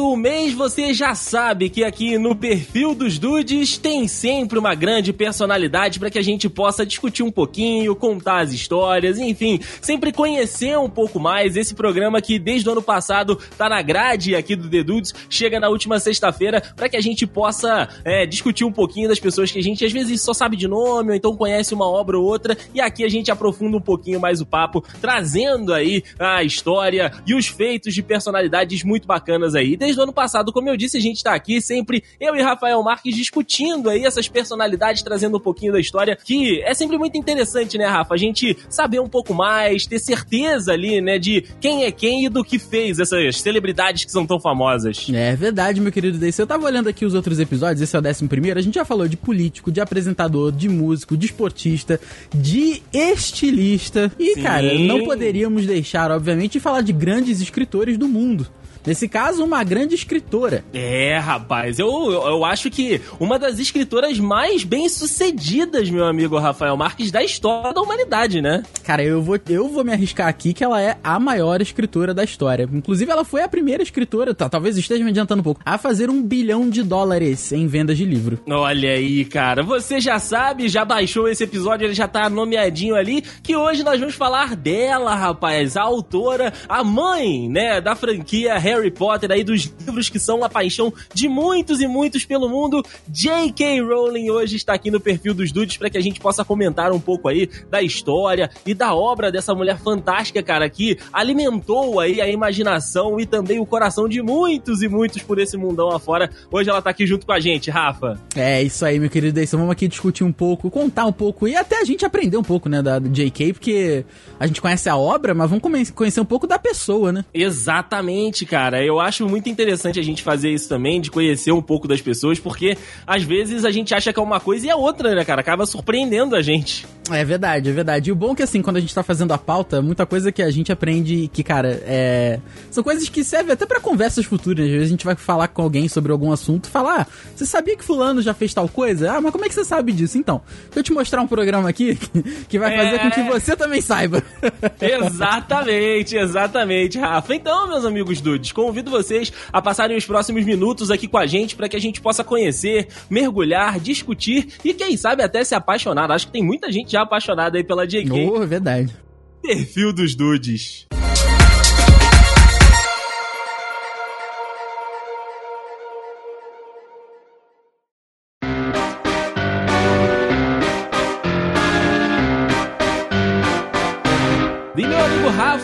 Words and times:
Acabando 0.00 0.08
o 0.08 0.16
mês, 0.16 0.29
você 0.60 0.92
já 0.92 1.14
sabe 1.14 1.70
que 1.70 1.82
aqui 1.82 2.18
no 2.18 2.36
perfil 2.36 2.94
dos 2.94 3.18
Dudes 3.18 3.78
tem 3.78 4.06
sempre 4.06 4.58
uma 4.58 4.74
grande 4.74 5.10
personalidade 5.10 5.98
para 5.98 6.10
que 6.10 6.18
a 6.18 6.22
gente 6.22 6.50
possa 6.50 6.84
discutir 6.84 7.22
um 7.22 7.30
pouquinho, 7.30 7.96
contar 7.96 8.40
as 8.40 8.52
histórias, 8.52 9.18
enfim, 9.18 9.58
sempre 9.80 10.12
conhecer 10.12 10.78
um 10.78 10.90
pouco 10.90 11.18
mais 11.18 11.56
esse 11.56 11.74
programa 11.74 12.20
que 12.20 12.38
desde 12.38 12.68
o 12.68 12.72
ano 12.72 12.82
passado 12.82 13.38
tá 13.56 13.70
na 13.70 13.80
grade 13.80 14.34
aqui 14.34 14.54
do 14.54 14.68
The 14.68 14.82
Dudes, 14.82 15.14
chega 15.30 15.58
na 15.58 15.70
última 15.70 15.98
sexta-feira 15.98 16.60
para 16.76 16.90
que 16.90 16.96
a 16.98 17.00
gente 17.00 17.26
possa 17.26 17.88
é, 18.04 18.26
discutir 18.26 18.66
um 18.66 18.72
pouquinho 18.72 19.08
das 19.08 19.18
pessoas 19.18 19.50
que 19.50 19.58
a 19.58 19.62
gente 19.62 19.82
às 19.82 19.92
vezes 19.92 20.20
só 20.20 20.34
sabe 20.34 20.58
de 20.58 20.68
nome 20.68 21.08
ou 21.08 21.16
então 21.16 21.34
conhece 21.34 21.72
uma 21.72 21.88
obra 21.88 22.18
ou 22.18 22.24
outra 22.26 22.54
e 22.74 22.82
aqui 22.82 23.02
a 23.02 23.08
gente 23.08 23.30
aprofunda 23.30 23.78
um 23.78 23.80
pouquinho 23.80 24.20
mais 24.20 24.42
o 24.42 24.46
papo, 24.46 24.84
trazendo 25.00 25.72
aí 25.72 26.04
a 26.18 26.44
história 26.44 27.10
e 27.26 27.34
os 27.34 27.46
feitos 27.46 27.94
de 27.94 28.02
personalidades 28.02 28.84
muito 28.84 29.06
bacanas 29.06 29.54
aí. 29.54 29.74
Desde 29.74 29.98
o 29.98 30.02
ano 30.02 30.12
passado, 30.12 30.49
como 30.52 30.68
eu 30.68 30.76
disse, 30.76 30.96
a 30.96 31.00
gente 31.00 31.22
tá 31.22 31.34
aqui 31.34 31.60
sempre, 31.60 32.02
eu 32.20 32.34
e 32.34 32.42
Rafael 32.42 32.82
Marques, 32.82 33.14
discutindo 33.14 33.88
aí 33.88 34.04
essas 34.04 34.28
personalidades, 34.28 35.02
trazendo 35.02 35.36
um 35.36 35.40
pouquinho 35.40 35.72
da 35.72 35.80
história, 35.80 36.16
que 36.16 36.60
é 36.62 36.74
sempre 36.74 36.98
muito 36.98 37.16
interessante, 37.16 37.76
né, 37.78 37.86
Rafa? 37.86 38.14
A 38.14 38.18
gente 38.18 38.56
saber 38.68 39.00
um 39.00 39.08
pouco 39.08 39.34
mais, 39.34 39.86
ter 39.86 39.98
certeza 39.98 40.72
ali, 40.72 41.00
né, 41.00 41.18
de 41.18 41.44
quem 41.60 41.84
é 41.84 41.90
quem 41.90 42.26
e 42.26 42.28
do 42.28 42.44
que 42.44 42.58
fez 42.58 42.98
essas 42.98 43.40
celebridades 43.40 44.04
que 44.04 44.12
são 44.12 44.26
tão 44.26 44.40
famosas. 44.40 45.06
É 45.12 45.34
verdade, 45.36 45.80
meu 45.80 45.92
querido 45.92 46.18
Deise. 46.18 46.40
Eu 46.40 46.46
tava 46.46 46.64
olhando 46.64 46.88
aqui 46.88 47.04
os 47.04 47.14
outros 47.14 47.38
episódios, 47.38 47.80
esse 47.80 47.94
é 47.94 47.98
o 47.98 48.02
décimo 48.02 48.28
primeiro, 48.28 48.58
a 48.58 48.62
gente 48.62 48.74
já 48.74 48.84
falou 48.84 49.08
de 49.08 49.16
político, 49.16 49.70
de 49.70 49.80
apresentador, 49.80 50.52
de 50.52 50.68
músico, 50.68 51.16
de 51.16 51.26
esportista, 51.26 52.00
de 52.34 52.82
estilista. 52.92 54.12
E, 54.18 54.34
Sim. 54.34 54.42
cara, 54.42 54.74
não 54.78 55.04
poderíamos 55.04 55.66
deixar, 55.66 56.10
obviamente, 56.10 56.52
de 56.52 56.60
falar 56.60 56.82
de 56.82 56.92
grandes 56.92 57.40
escritores 57.40 57.96
do 57.96 58.08
mundo. 58.08 58.46
Nesse 58.86 59.08
caso, 59.08 59.44
uma 59.44 59.62
grande 59.62 59.94
escritora. 59.94 60.64
É, 60.72 61.18
rapaz, 61.18 61.78
eu, 61.78 61.88
eu 62.12 62.44
acho 62.44 62.70
que 62.70 63.00
uma 63.18 63.38
das 63.38 63.58
escritoras 63.58 64.18
mais 64.18 64.64
bem-sucedidas, 64.64 65.90
meu 65.90 66.04
amigo 66.04 66.38
Rafael 66.38 66.76
Marques, 66.76 67.10
da 67.10 67.22
história 67.22 67.72
da 67.72 67.80
humanidade, 67.80 68.40
né? 68.40 68.62
Cara, 68.84 69.02
eu 69.02 69.22
vou, 69.22 69.38
eu 69.48 69.68
vou 69.68 69.84
me 69.84 69.92
arriscar 69.92 70.28
aqui 70.28 70.52
que 70.52 70.64
ela 70.64 70.80
é 70.80 70.96
a 71.02 71.18
maior 71.18 71.60
escritora 71.60 72.14
da 72.14 72.24
história. 72.24 72.68
Inclusive, 72.72 73.10
ela 73.10 73.24
foi 73.24 73.42
a 73.42 73.48
primeira 73.48 73.82
escritora, 73.82 74.34
tá, 74.34 74.48
talvez 74.48 74.76
esteja 74.76 75.04
me 75.04 75.10
adiantando 75.10 75.40
um 75.40 75.44
pouco, 75.44 75.60
a 75.64 75.76
fazer 75.76 76.08
um 76.08 76.22
bilhão 76.22 76.68
de 76.68 76.82
dólares 76.82 77.52
em 77.52 77.66
vendas 77.66 77.96
de 77.96 78.04
livro. 78.04 78.40
Olha 78.48 78.92
aí, 78.92 79.24
cara, 79.24 79.62
você 79.62 80.00
já 80.00 80.18
sabe, 80.18 80.68
já 80.68 80.84
baixou 80.84 81.28
esse 81.28 81.44
episódio, 81.44 81.86
ele 81.86 81.94
já 81.94 82.08
tá 82.08 82.28
nomeadinho 82.30 82.94
ali, 82.94 83.22
que 83.42 83.56
hoje 83.56 83.82
nós 83.82 83.98
vamos 84.00 84.14
falar 84.14 84.56
dela, 84.56 85.14
rapaz, 85.14 85.76
a 85.76 85.82
autora, 85.82 86.52
a 86.68 86.82
mãe, 86.82 87.48
né, 87.48 87.80
da 87.80 87.94
franquia 87.94 88.58
Harry 88.70 88.90
Potter, 88.90 89.32
aí 89.32 89.42
dos 89.42 89.64
livros 89.80 90.08
que 90.08 90.18
são 90.18 90.44
a 90.44 90.48
paixão 90.48 90.92
de 91.12 91.28
muitos 91.28 91.80
e 91.80 91.88
muitos 91.88 92.24
pelo 92.24 92.48
mundo. 92.48 92.84
J.K. 93.08 93.80
Rowling 93.82 94.30
hoje 94.30 94.56
está 94.56 94.74
aqui 94.74 94.90
no 94.90 95.00
perfil 95.00 95.34
dos 95.34 95.50
Dudes 95.50 95.76
para 95.76 95.90
que 95.90 95.98
a 95.98 96.00
gente 96.00 96.20
possa 96.20 96.44
comentar 96.44 96.92
um 96.92 97.00
pouco 97.00 97.28
aí 97.28 97.50
da 97.68 97.82
história 97.82 98.48
e 98.64 98.72
da 98.72 98.94
obra 98.94 99.32
dessa 99.32 99.54
mulher 99.54 99.78
fantástica, 99.78 100.42
cara, 100.42 100.70
que 100.70 100.96
alimentou 101.12 101.98
aí 101.98 102.20
a 102.20 102.28
imaginação 102.28 103.18
e 103.18 103.26
também 103.26 103.58
o 103.58 103.66
coração 103.66 104.08
de 104.08 104.22
muitos 104.22 104.82
e 104.82 104.88
muitos 104.88 105.22
por 105.22 105.38
esse 105.40 105.56
mundão 105.56 105.90
afora. 105.90 106.30
Hoje 106.50 106.70
ela 106.70 106.80
tá 106.80 106.90
aqui 106.90 107.06
junto 107.06 107.26
com 107.26 107.32
a 107.32 107.40
gente, 107.40 107.70
Rafa. 107.70 108.20
É 108.36 108.62
isso 108.62 108.84
aí, 108.84 109.00
meu 109.00 109.10
querido 109.10 109.34
Deison. 109.34 109.58
Vamos 109.58 109.72
aqui 109.72 109.88
discutir 109.88 110.22
um 110.22 110.32
pouco, 110.32 110.70
contar 110.70 111.06
um 111.06 111.12
pouco 111.12 111.48
e 111.48 111.56
até 111.56 111.80
a 111.80 111.84
gente 111.84 112.04
aprender 112.04 112.36
um 112.36 112.44
pouco, 112.44 112.68
né, 112.68 112.80
da 112.80 113.00
J.K., 113.00 113.52
porque 113.54 114.04
a 114.38 114.46
gente 114.46 114.60
conhece 114.60 114.88
a 114.88 114.96
obra, 114.96 115.34
mas 115.34 115.50
vamos 115.50 115.90
conhecer 115.90 116.20
um 116.20 116.24
pouco 116.24 116.46
da 116.46 116.58
pessoa, 116.58 117.10
né? 117.10 117.24
Exatamente, 117.34 118.46
cara 118.46 118.59
cara. 118.60 118.84
Eu 118.84 119.00
acho 119.00 119.26
muito 119.26 119.48
interessante 119.48 119.98
a 119.98 120.02
gente 120.02 120.22
fazer 120.22 120.50
isso 120.50 120.68
também, 120.68 121.00
de 121.00 121.10
conhecer 121.10 121.50
um 121.50 121.62
pouco 121.62 121.88
das 121.88 122.02
pessoas, 122.02 122.38
porque 122.38 122.76
às 123.06 123.22
vezes 123.22 123.64
a 123.64 123.70
gente 123.70 123.94
acha 123.94 124.12
que 124.12 124.20
é 124.20 124.22
uma 124.22 124.38
coisa 124.38 124.66
e 124.66 124.70
é 124.70 124.76
outra, 124.76 125.14
né, 125.14 125.24
cara? 125.24 125.40
Acaba 125.40 125.64
surpreendendo 125.64 126.36
a 126.36 126.42
gente. 126.42 126.86
É 127.10 127.24
verdade, 127.24 127.70
é 127.70 127.72
verdade. 127.72 128.10
E 128.10 128.12
o 128.12 128.16
bom 128.16 128.32
é 128.32 128.36
que, 128.36 128.42
assim, 128.42 128.62
quando 128.62 128.76
a 128.76 128.80
gente 128.80 128.94
tá 128.94 129.02
fazendo 129.02 129.32
a 129.32 129.38
pauta, 129.38 129.82
muita 129.82 130.06
coisa 130.06 130.30
que 130.30 130.42
a 130.42 130.50
gente 130.50 130.70
aprende 130.70 131.28
que, 131.32 131.42
cara, 131.42 131.80
é. 131.84 132.40
São 132.70 132.82
coisas 132.82 133.08
que 133.08 133.24
servem 133.24 133.52
até 133.52 133.66
para 133.66 133.80
conversas 133.80 134.24
futuras. 134.24 134.64
Às 134.64 134.70
vezes 134.70 134.86
a 134.86 134.90
gente 134.90 135.04
vai 135.04 135.16
falar 135.16 135.48
com 135.48 135.62
alguém 135.62 135.88
sobre 135.88 136.12
algum 136.12 136.32
assunto 136.32 136.66
e 136.66 136.70
falar: 136.70 137.02
ah, 137.02 137.06
você 137.34 137.44
sabia 137.46 137.76
que 137.76 137.84
Fulano 137.84 138.22
já 138.22 138.34
fez 138.34 138.54
tal 138.54 138.68
coisa? 138.68 139.12
Ah, 139.12 139.20
mas 139.20 139.32
como 139.32 139.44
é 139.44 139.48
que 139.48 139.54
você 139.54 139.64
sabe 139.64 139.92
disso? 139.92 140.18
Então, 140.18 140.40
deixa 140.64 140.80
eu 140.80 140.82
te 140.82 140.92
mostrar 140.92 141.20
um 141.20 141.26
programa 141.26 141.68
aqui 141.68 141.98
que 142.48 142.58
vai 142.58 142.76
fazer 142.76 142.96
é... 142.96 142.98
com 142.98 143.10
que 143.10 143.22
você 143.22 143.56
também 143.56 143.80
saiba. 143.80 144.22
exatamente, 144.80 146.16
exatamente, 146.16 146.98
Rafa. 146.98 147.34
Então, 147.34 147.68
meus 147.68 147.84
amigos 147.84 148.20
dudes, 148.20 148.52
convido 148.52 148.90
vocês 148.90 149.32
a 149.52 149.60
passarem 149.60 149.96
os 149.96 150.06
próximos 150.06 150.44
minutos 150.44 150.90
aqui 150.90 151.08
com 151.08 151.18
a 151.18 151.26
gente 151.26 151.56
para 151.56 151.68
que 151.68 151.76
a 151.76 151.80
gente 151.80 152.00
possa 152.00 152.22
conhecer, 152.22 152.88
mergulhar, 153.08 153.80
discutir 153.80 154.48
e, 154.64 154.72
quem 154.74 154.96
sabe, 154.96 155.22
até 155.22 155.42
se 155.44 155.54
apaixonar. 155.54 156.10
Acho 156.10 156.26
que 156.26 156.32
tem 156.32 156.42
muita 156.42 156.70
gente 156.70 156.92
já 156.92 156.99
apaixonada 157.02 157.58
aí 157.58 157.64
pela 157.64 157.86
JK. 157.86 158.10
Oh, 158.12 158.46
verdade. 158.46 158.94
Perfil 159.42 159.92
dos 159.92 160.14
dudes. 160.14 160.86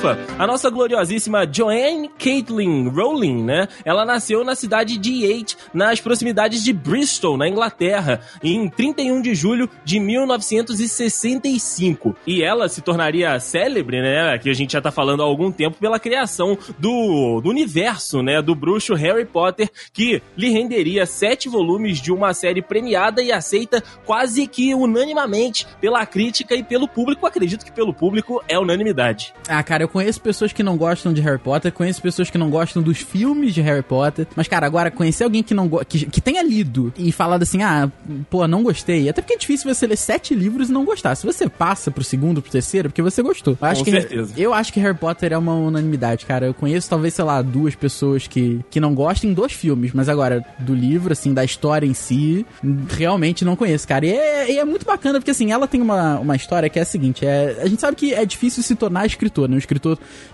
Rafa, 0.07 0.19
a 0.39 0.47
nossa 0.47 0.71
gloriosíssima 0.71 1.45
Joanne 1.51 2.09
Caitlin 2.19 2.89
Rowling, 2.89 3.43
né? 3.43 3.67
Ela 3.85 4.05
nasceu 4.05 4.45
na 4.45 4.55
cidade 4.55 4.97
de 4.99 5.25
Yate, 5.25 5.57
nas 5.75 6.01
proximidades 6.01 6.63
de 6.63 6.73
Bristol, 6.73 7.37
na 7.37 7.49
Inglaterra, 7.49 8.21
em 8.43 8.69
31 8.69 9.21
de 9.21 9.35
julho 9.35 9.69
de 9.85 9.99
1965. 9.99 12.15
E 12.27 12.43
ela 12.43 12.69
se 12.69 12.83
tornaria 12.83 13.39
célebre, 13.41 14.01
né? 14.01 14.39
Que 14.39 14.51
a 14.51 14.55
gente 14.55 14.75
já 14.75 14.81
tá 14.81 14.93
falando 14.93 15.23
há 15.23 15.27
algum 15.27 15.51
tempo, 15.51 15.79
pela 15.79 15.99
criação 15.99 16.57
do, 16.79 17.41
do 17.41 17.51
universo, 17.51 18.23
né? 18.23 18.41
Do 18.41 18.55
bruxo 18.55 18.95
Harry 18.95 19.25
Potter, 19.25 19.69
que 19.93 20.23
lhe 20.37 20.51
renderia 20.51 21.05
sete 21.07 21.49
volumes 21.49 22.01
de 22.01 22.13
uma 22.13 22.33
série 22.35 22.63
premiada 22.63 23.21
e 23.23 23.33
aceita 23.33 23.83
quase 24.05 24.47
que 24.47 24.73
unanimamente 24.75 25.67
pela 25.81 26.07
crítica 26.07 26.55
e 26.55 26.63
pelo 26.63 26.87
público. 26.87 27.27
Acredito 27.27 27.65
que 27.65 27.73
pelo 27.73 27.93
público 27.93 28.41
é 28.47 28.57
unanimidade. 28.59 29.35
Ah, 29.49 29.63
cara, 29.63 29.83
eu 29.83 29.89
conheço 29.97 30.21
pessoas 30.21 30.53
que 30.53 30.63
não 30.63 30.77
gostam 30.77 31.11
de 31.11 31.23
Harry 31.23 31.39
Potter, 31.39 31.73
conheço 31.73 32.03
pessoas 32.03 32.29
que 32.29 32.37
não 32.37 32.51
gostam 32.51 32.83
dos 32.83 32.99
filmes 32.99 33.55
de 33.55 33.63
Harry 33.63 33.83
Potter. 33.83 34.27
Mas, 34.37 34.47
cara, 34.47 34.67
agora 34.67 34.91
conhecer 34.91 35.25
alguém 35.25 35.43
que 35.43 35.55
não 35.55 35.71
que, 35.89 36.05
que 36.05 36.21
tenha 36.21 36.43
lido 36.43 36.93
e 36.99 37.11
falado 37.11 37.43
assim, 37.43 37.63
ah, 37.63 37.91
pô, 38.29 38.47
não 38.47 38.63
gostei. 38.63 39.09
Até 39.09 39.23
porque 39.23 39.33
é 39.33 39.39
difícil 39.39 39.73
você 39.75 39.87
ler 39.87 39.97
sete 39.97 40.35
livros 40.35 40.69
e 40.69 40.73
não 40.73 40.85
gostar. 40.85 41.15
Se 41.15 41.25
você 41.25 41.49
passa 41.49 41.91
pro 41.91 42.05
segundo, 42.05 42.43
pro 42.43 42.51
terceiro, 42.51 42.89
é 42.89 42.91
porque 42.91 43.01
você 43.01 43.23
gostou. 43.23 43.57
Eu 43.59 43.67
acho 43.67 43.81
Com 43.81 43.87
que, 43.87 43.91
certeza. 43.91 44.35
Eu 44.37 44.53
acho 44.53 44.71
que 44.71 44.79
Harry 44.81 44.99
Potter 44.99 45.33
é 45.33 45.39
uma 45.39 45.55
unanimidade, 45.55 46.27
cara. 46.27 46.45
Eu 46.45 46.53
conheço 46.53 46.91
talvez, 46.91 47.15
sei 47.15 47.25
lá, 47.25 47.41
duas 47.41 47.75
pessoas 47.75 48.27
que, 48.27 48.61
que 48.71 48.79
não 48.79 48.95
gostem 48.95 49.33
dos 49.33 49.53
filmes, 49.53 49.95
mas 49.95 50.11
agora, 50.11 50.45
do 50.59 50.75
livro, 50.75 51.15
assim, 51.15 51.33
da 51.33 51.43
história 51.43 51.87
em 51.87 51.95
si, 51.95 52.45
realmente 52.91 53.47
não 53.47 53.57
conheço, 53.57 53.89
cara. 53.89 54.05
E 54.05 54.11
é, 54.11 54.53
e 54.53 54.59
é 54.59 54.65
muito 54.67 54.85
bacana, 54.85 55.19
porque 55.19 55.31
assim, 55.31 55.53
ela 55.53 55.67
tem 55.67 55.81
uma, 55.81 56.19
uma 56.19 56.37
história 56.37 56.69
que 56.69 56.79
é 56.79 56.83
a 56.83 56.87
seguinte: 56.87 57.25
é, 57.25 57.57
a 57.63 57.67
gente 57.67 57.81
sabe 57.81 57.97
que 57.97 58.13
é 58.13 58.27
difícil 58.27 58.63
se 58.63 58.75
tornar 58.75 59.07
escritor, 59.07 59.49
né? 59.49 59.57
Um 59.57 59.59
escritor 59.59 59.86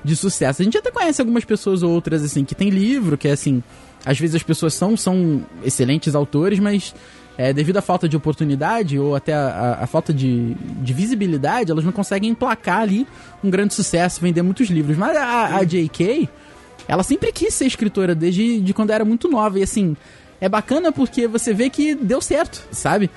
de 0.04 0.16
sucesso. 0.16 0.62
A 0.62 0.64
gente 0.64 0.78
até 0.78 0.90
conhece 0.90 1.20
algumas 1.20 1.44
pessoas 1.44 1.82
ou 1.82 1.90
outras, 1.90 2.22
assim, 2.22 2.44
que 2.44 2.54
tem 2.54 2.70
livro, 2.70 3.18
que 3.18 3.28
é 3.28 3.32
assim. 3.32 3.62
Às 4.04 4.18
vezes 4.18 4.36
as 4.36 4.42
pessoas 4.42 4.74
são, 4.74 4.96
são 4.96 5.44
excelentes 5.64 6.14
autores, 6.14 6.58
mas 6.58 6.94
é, 7.36 7.52
devido 7.52 7.76
à 7.76 7.82
falta 7.82 8.08
de 8.08 8.16
oportunidade 8.16 8.98
ou 8.98 9.14
até 9.14 9.32
a, 9.32 9.78
a, 9.80 9.86
falta 9.86 10.12
de, 10.12 10.54
de 10.54 10.92
visibilidade, 10.92 11.70
elas 11.70 11.84
não 11.84 11.92
conseguem 11.92 12.30
emplacar 12.30 12.80
ali 12.80 13.06
um 13.42 13.50
grande 13.50 13.74
sucesso, 13.74 14.20
vender 14.20 14.42
muitos 14.42 14.68
livros. 14.68 14.96
Mas 14.96 15.16
a, 15.16 15.56
a 15.56 15.64
J.K., 15.64 16.28
ela 16.88 17.02
sempre 17.02 17.32
quis 17.32 17.54
ser 17.54 17.66
escritora 17.66 18.14
desde 18.14 18.60
de 18.60 18.74
quando 18.74 18.90
era 18.90 19.04
muito 19.04 19.28
nova. 19.28 19.58
E 19.58 19.62
assim, 19.62 19.96
é 20.40 20.48
bacana 20.48 20.90
porque 20.90 21.26
você 21.26 21.54
vê 21.54 21.70
que 21.70 21.94
deu 21.94 22.20
certo, 22.20 22.66
sabe? 22.72 23.08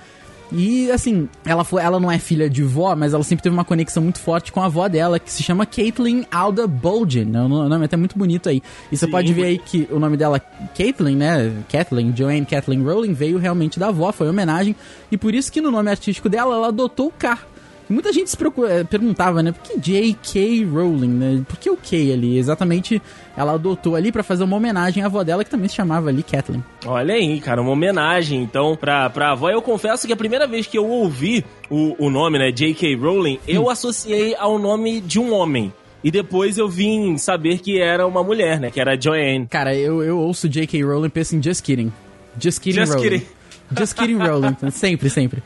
E 0.51 0.92
assim, 0.92 1.27
ela 1.45 1.63
foi, 1.63 1.81
ela 1.81 2.00
não 2.00 2.12
é 2.12 2.19
filha 2.19 2.50
de 2.50 2.63
vó, 2.63 2.95
mas 2.95 3.13
ela 3.13 3.24
sempre 3.24 3.44
teve 3.44 3.53
uma 3.53 3.65
conexão 3.65 4.03
muito 4.03 4.19
forte 4.19 4.51
com 4.51 4.62
a 4.62 4.65
avó 4.65 4.88
dela, 4.88 5.19
que 5.19 5.31
se 5.31 5.44
chama 5.44 5.65
Caitlin 5.65 6.25
Alda 6.31 6.68
Bolgen. 6.68 7.25
Né? 7.25 7.42
O 7.42 7.47
nome 7.47 7.81
é 7.81 7.86
até 7.86 7.97
muito 7.97 8.18
bonito 8.18 8.50
aí. 8.50 8.62
E 8.92 8.97
você 8.97 9.06
Sim, 9.06 9.12
pode 9.12 9.33
ver 9.33 9.45
aí 9.45 9.57
que 9.57 9.88
o 9.92 10.00
nome 10.00 10.18
dela, 10.18 10.39
Caitlin, 10.77 11.15
né? 11.15 11.51
Kathleen, 11.69 12.13
Joanne 12.15 12.45
Kathleen 12.45 12.83
Rowling, 12.83 13.13
veio 13.13 13.38
realmente 13.38 13.80
da 13.80 13.88
avó, 13.88 14.12
foi 14.12 14.30
homenagem. 14.30 14.75
E 15.12 15.18
por 15.18 15.33
isso 15.33 15.51
que 15.51 15.62
no 15.62 15.71
nome 15.71 15.89
artístico 15.89 16.30
dela, 16.30 16.56
ela 16.56 16.68
adotou 16.68 17.07
o 17.07 17.12
K 17.12 17.39
Muita 17.87 18.11
gente 18.11 18.29
se 18.29 18.37
eh, 18.67 18.83
perguntava, 18.83 19.43
né? 19.43 19.51
Por 19.51 19.61
que 19.61 19.79
J.K. 19.79 20.65
Rowling, 20.65 21.07
né? 21.07 21.43
Por 21.47 21.57
que 21.57 21.69
o 21.69 21.77
K 21.77 22.13
ali? 22.13 22.37
Exatamente, 22.37 23.01
ela 23.37 23.53
adotou 23.53 23.95
ali 23.95 24.11
para 24.11 24.23
fazer 24.23 24.43
uma 24.43 24.57
homenagem 24.57 25.03
à 25.03 25.05
avó 25.05 25.23
dela, 25.23 25.43
que 25.43 25.49
também 25.49 25.67
se 25.67 25.75
chamava 25.75 26.09
ali 26.09 26.23
Kathleen. 26.23 26.63
Olha 26.85 27.13
aí, 27.13 27.39
cara, 27.39 27.61
uma 27.61 27.71
homenagem, 27.71 28.41
então, 28.41 28.75
pra, 28.75 29.09
pra 29.09 29.31
avó. 29.31 29.49
Eu 29.49 29.61
confesso 29.61 30.07
que 30.07 30.13
a 30.13 30.17
primeira 30.17 30.47
vez 30.47 30.65
que 30.65 30.77
eu 30.77 30.87
ouvi 30.87 31.45
o, 31.69 31.95
o 32.05 32.09
nome, 32.09 32.39
né, 32.39 32.51
J.K. 32.51 32.95
Rowling, 32.95 33.35
hum. 33.35 33.39
eu 33.47 33.69
associei 33.69 34.35
ao 34.35 34.57
nome 34.57 34.99
de 35.01 35.19
um 35.19 35.33
homem. 35.33 35.71
E 36.03 36.11
depois 36.11 36.57
eu 36.59 36.69
vim 36.69 37.17
saber 37.17 37.57
que 37.59 37.81
era 37.81 38.05
uma 38.05 38.23
mulher, 38.23 38.59
né? 38.59 38.69
Que 38.69 38.79
era 38.79 38.93
a 38.93 38.99
Joanne. 38.99 39.47
Cara, 39.47 39.75
eu, 39.75 40.03
eu 40.03 40.19
ouço 40.19 40.47
J.K. 40.47 40.83
Rowling 40.83 41.07
e 41.07 41.09
penso 41.09 41.35
em 41.35 41.41
Just 41.41 41.63
Kidding. 41.63 41.91
Just 42.39 42.61
Kidding 42.61 42.79
Just 42.79 42.93
Rowling. 42.93 43.09
kidding. 43.09 43.34
Just 43.77 43.95
Kidding 43.97 44.17
Rowling. 44.17 44.56
sempre, 44.71 45.09
sempre. 45.09 45.41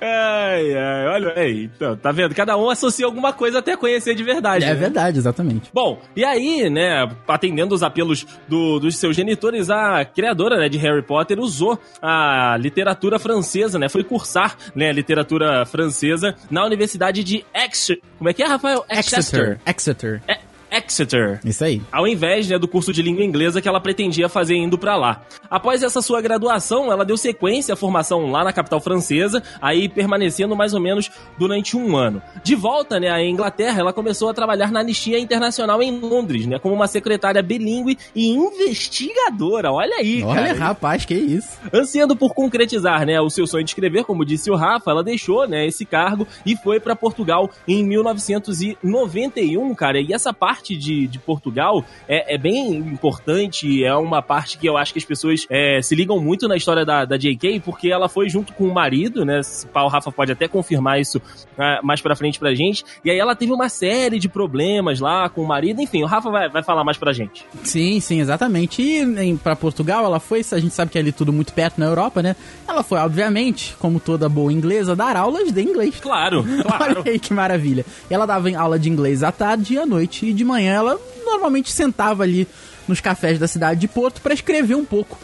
Ai, 0.00 0.74
ai, 0.76 1.06
olha 1.08 1.32
aí. 1.36 1.64
Então, 1.64 1.96
tá 1.96 2.10
vendo? 2.12 2.34
Cada 2.34 2.56
um 2.56 2.68
associa 2.70 3.06
alguma 3.06 3.32
coisa 3.32 3.58
até 3.58 3.76
conhecer 3.76 4.14
de 4.14 4.22
verdade. 4.22 4.64
É 4.64 4.68
né? 4.68 4.74
verdade, 4.74 5.18
exatamente. 5.18 5.70
Bom, 5.72 6.00
e 6.16 6.24
aí, 6.24 6.68
né, 6.70 7.08
atendendo 7.28 7.74
os 7.74 7.82
apelos 7.82 8.26
do- 8.48 8.78
dos 8.80 8.96
seus 8.96 9.14
genitores, 9.16 9.70
a 9.70 10.04
criadora 10.04 10.56
né, 10.56 10.68
de 10.68 10.78
Harry 10.78 11.02
Potter 11.02 11.38
usou 11.38 11.78
a 12.00 12.56
literatura 12.58 13.18
francesa, 13.18 13.78
né? 13.78 13.88
Foi 13.88 14.02
cursar 14.04 14.56
né, 14.74 14.90
a 14.90 14.92
literatura 14.92 15.64
francesa 15.66 16.34
na 16.50 16.64
Universidade 16.64 17.22
de 17.24 17.44
Exeter. 17.54 18.02
Como 18.18 18.28
é 18.28 18.32
que 18.32 18.42
é, 18.42 18.46
Rafael? 18.46 18.84
Exeter. 18.90 19.58
Exeter. 19.66 20.22
É, 20.28 20.38
Exeter. 20.74 21.38
Isso 21.44 21.62
aí. 21.64 21.82
Ao 21.92 22.06
invés 22.08 22.48
né, 22.48 22.58
do 22.58 22.66
curso 22.66 22.92
de 22.92 23.02
língua 23.02 23.22
inglesa 23.24 23.60
que 23.60 23.68
ela 23.68 23.80
pretendia 23.80 24.28
fazer 24.28 24.54
indo 24.56 24.78
pra 24.78 24.96
lá. 24.96 25.22
Após 25.52 25.82
essa 25.82 26.00
sua 26.00 26.22
graduação, 26.22 26.90
ela 26.90 27.04
deu 27.04 27.14
sequência 27.18 27.74
à 27.74 27.76
formação 27.76 28.30
lá 28.30 28.42
na 28.42 28.54
capital 28.54 28.80
francesa, 28.80 29.42
aí 29.60 29.86
permanecendo 29.86 30.56
mais 30.56 30.72
ou 30.72 30.80
menos 30.80 31.10
durante 31.36 31.76
um 31.76 31.94
ano. 31.94 32.22
De 32.42 32.54
volta 32.54 32.98
né, 32.98 33.10
à 33.10 33.22
Inglaterra, 33.22 33.80
ela 33.80 33.92
começou 33.92 34.30
a 34.30 34.34
trabalhar 34.34 34.72
na 34.72 34.80
Anistia 34.80 35.18
Internacional 35.18 35.82
em 35.82 36.00
Londres, 36.00 36.46
né, 36.46 36.58
como 36.58 36.74
uma 36.74 36.86
secretária 36.86 37.42
bilíngue 37.42 37.98
e 38.16 38.30
investigadora. 38.30 39.70
Olha 39.70 39.96
aí, 39.96 40.22
Olha, 40.22 40.54
cara. 40.54 40.58
rapaz, 40.58 41.04
que 41.04 41.12
isso. 41.12 41.58
Ansiando 41.70 42.16
por 42.16 42.32
concretizar, 42.32 43.04
né, 43.04 43.20
o 43.20 43.28
seu 43.28 43.46
sonho 43.46 43.62
de 43.62 43.72
escrever, 43.72 44.04
como 44.04 44.24
disse 44.24 44.50
o 44.50 44.56
Rafa, 44.56 44.90
ela 44.90 45.04
deixou, 45.04 45.46
né, 45.46 45.66
esse 45.66 45.84
cargo 45.84 46.26
e 46.46 46.56
foi 46.56 46.80
para 46.80 46.96
Portugal 46.96 47.50
em 47.68 47.84
1991, 47.84 49.74
cara. 49.74 50.00
E 50.00 50.14
essa 50.14 50.32
parte 50.32 50.74
de, 50.74 51.06
de 51.06 51.18
Portugal 51.18 51.84
é, 52.08 52.36
é 52.36 52.38
bem 52.38 52.74
importante, 52.74 53.84
é 53.84 53.94
uma 53.94 54.22
parte 54.22 54.56
que 54.56 54.66
eu 54.66 54.78
acho 54.78 54.94
que 54.94 54.98
as 54.98 55.04
pessoas 55.04 55.41
é, 55.50 55.80
se 55.82 55.94
ligam 55.94 56.20
muito 56.20 56.48
na 56.48 56.56
história 56.56 56.84
da, 56.84 57.04
da 57.04 57.16
J.K., 57.16 57.60
porque 57.60 57.88
ela 57.88 58.08
foi 58.08 58.28
junto 58.28 58.52
com 58.52 58.64
o 58.64 58.74
marido, 58.74 59.24
né, 59.24 59.42
se 59.42 59.66
pá, 59.66 59.82
o 59.82 59.88
Rafa 59.88 60.10
pode 60.10 60.32
até 60.32 60.48
confirmar 60.48 61.00
isso 61.00 61.20
ah, 61.58 61.80
mais 61.82 62.00
pra 62.00 62.16
frente 62.16 62.38
pra 62.38 62.54
gente, 62.54 62.84
e 63.04 63.10
aí 63.10 63.18
ela 63.18 63.34
teve 63.34 63.52
uma 63.52 63.68
série 63.68 64.18
de 64.18 64.28
problemas 64.28 65.00
lá 65.00 65.28
com 65.28 65.42
o 65.42 65.46
marido, 65.46 65.80
enfim, 65.80 66.02
o 66.02 66.06
Rafa 66.06 66.30
vai, 66.30 66.48
vai 66.48 66.62
falar 66.62 66.84
mais 66.84 66.96
pra 66.96 67.12
gente. 67.12 67.44
Sim, 67.64 68.00
sim, 68.00 68.20
exatamente. 68.20 68.82
E 68.82 68.98
em, 69.00 69.36
pra 69.36 69.56
Portugal, 69.56 70.04
ela 70.04 70.20
foi, 70.20 70.44
a 70.52 70.58
gente 70.58 70.74
sabe 70.74 70.90
que 70.90 70.98
é 70.98 71.00
ali 71.00 71.12
tudo 71.12 71.32
muito 71.32 71.52
perto 71.52 71.78
na 71.78 71.86
Europa, 71.86 72.22
né? 72.22 72.36
Ela 72.66 72.82
foi, 72.82 72.98
obviamente, 72.98 73.74
como 73.78 74.00
toda 74.00 74.28
boa 74.28 74.52
inglesa, 74.52 74.96
dar 74.96 75.16
aulas 75.16 75.50
de 75.50 75.62
inglês. 75.62 75.98
Claro, 76.00 76.44
claro. 76.62 77.00
Olha 77.00 77.12
aí 77.12 77.18
que 77.18 77.32
maravilha. 77.32 77.84
Ela 78.10 78.26
dava 78.26 78.50
aula 78.56 78.78
de 78.78 78.88
inglês 78.88 79.22
à 79.22 79.32
tarde 79.32 79.74
e 79.74 79.78
à 79.78 79.86
noite. 79.86 80.26
E 80.26 80.32
de 80.32 80.44
manhã 80.44 80.74
ela 80.74 80.98
normalmente 81.24 81.70
sentava 81.70 82.22
ali 82.22 82.46
nos 82.86 83.00
cafés 83.00 83.38
da 83.38 83.46
cidade 83.46 83.80
de 83.80 83.88
Porto 83.88 84.20
pra 84.20 84.34
escrever 84.34 84.74
um 84.74 84.84
pouco. 84.84 85.18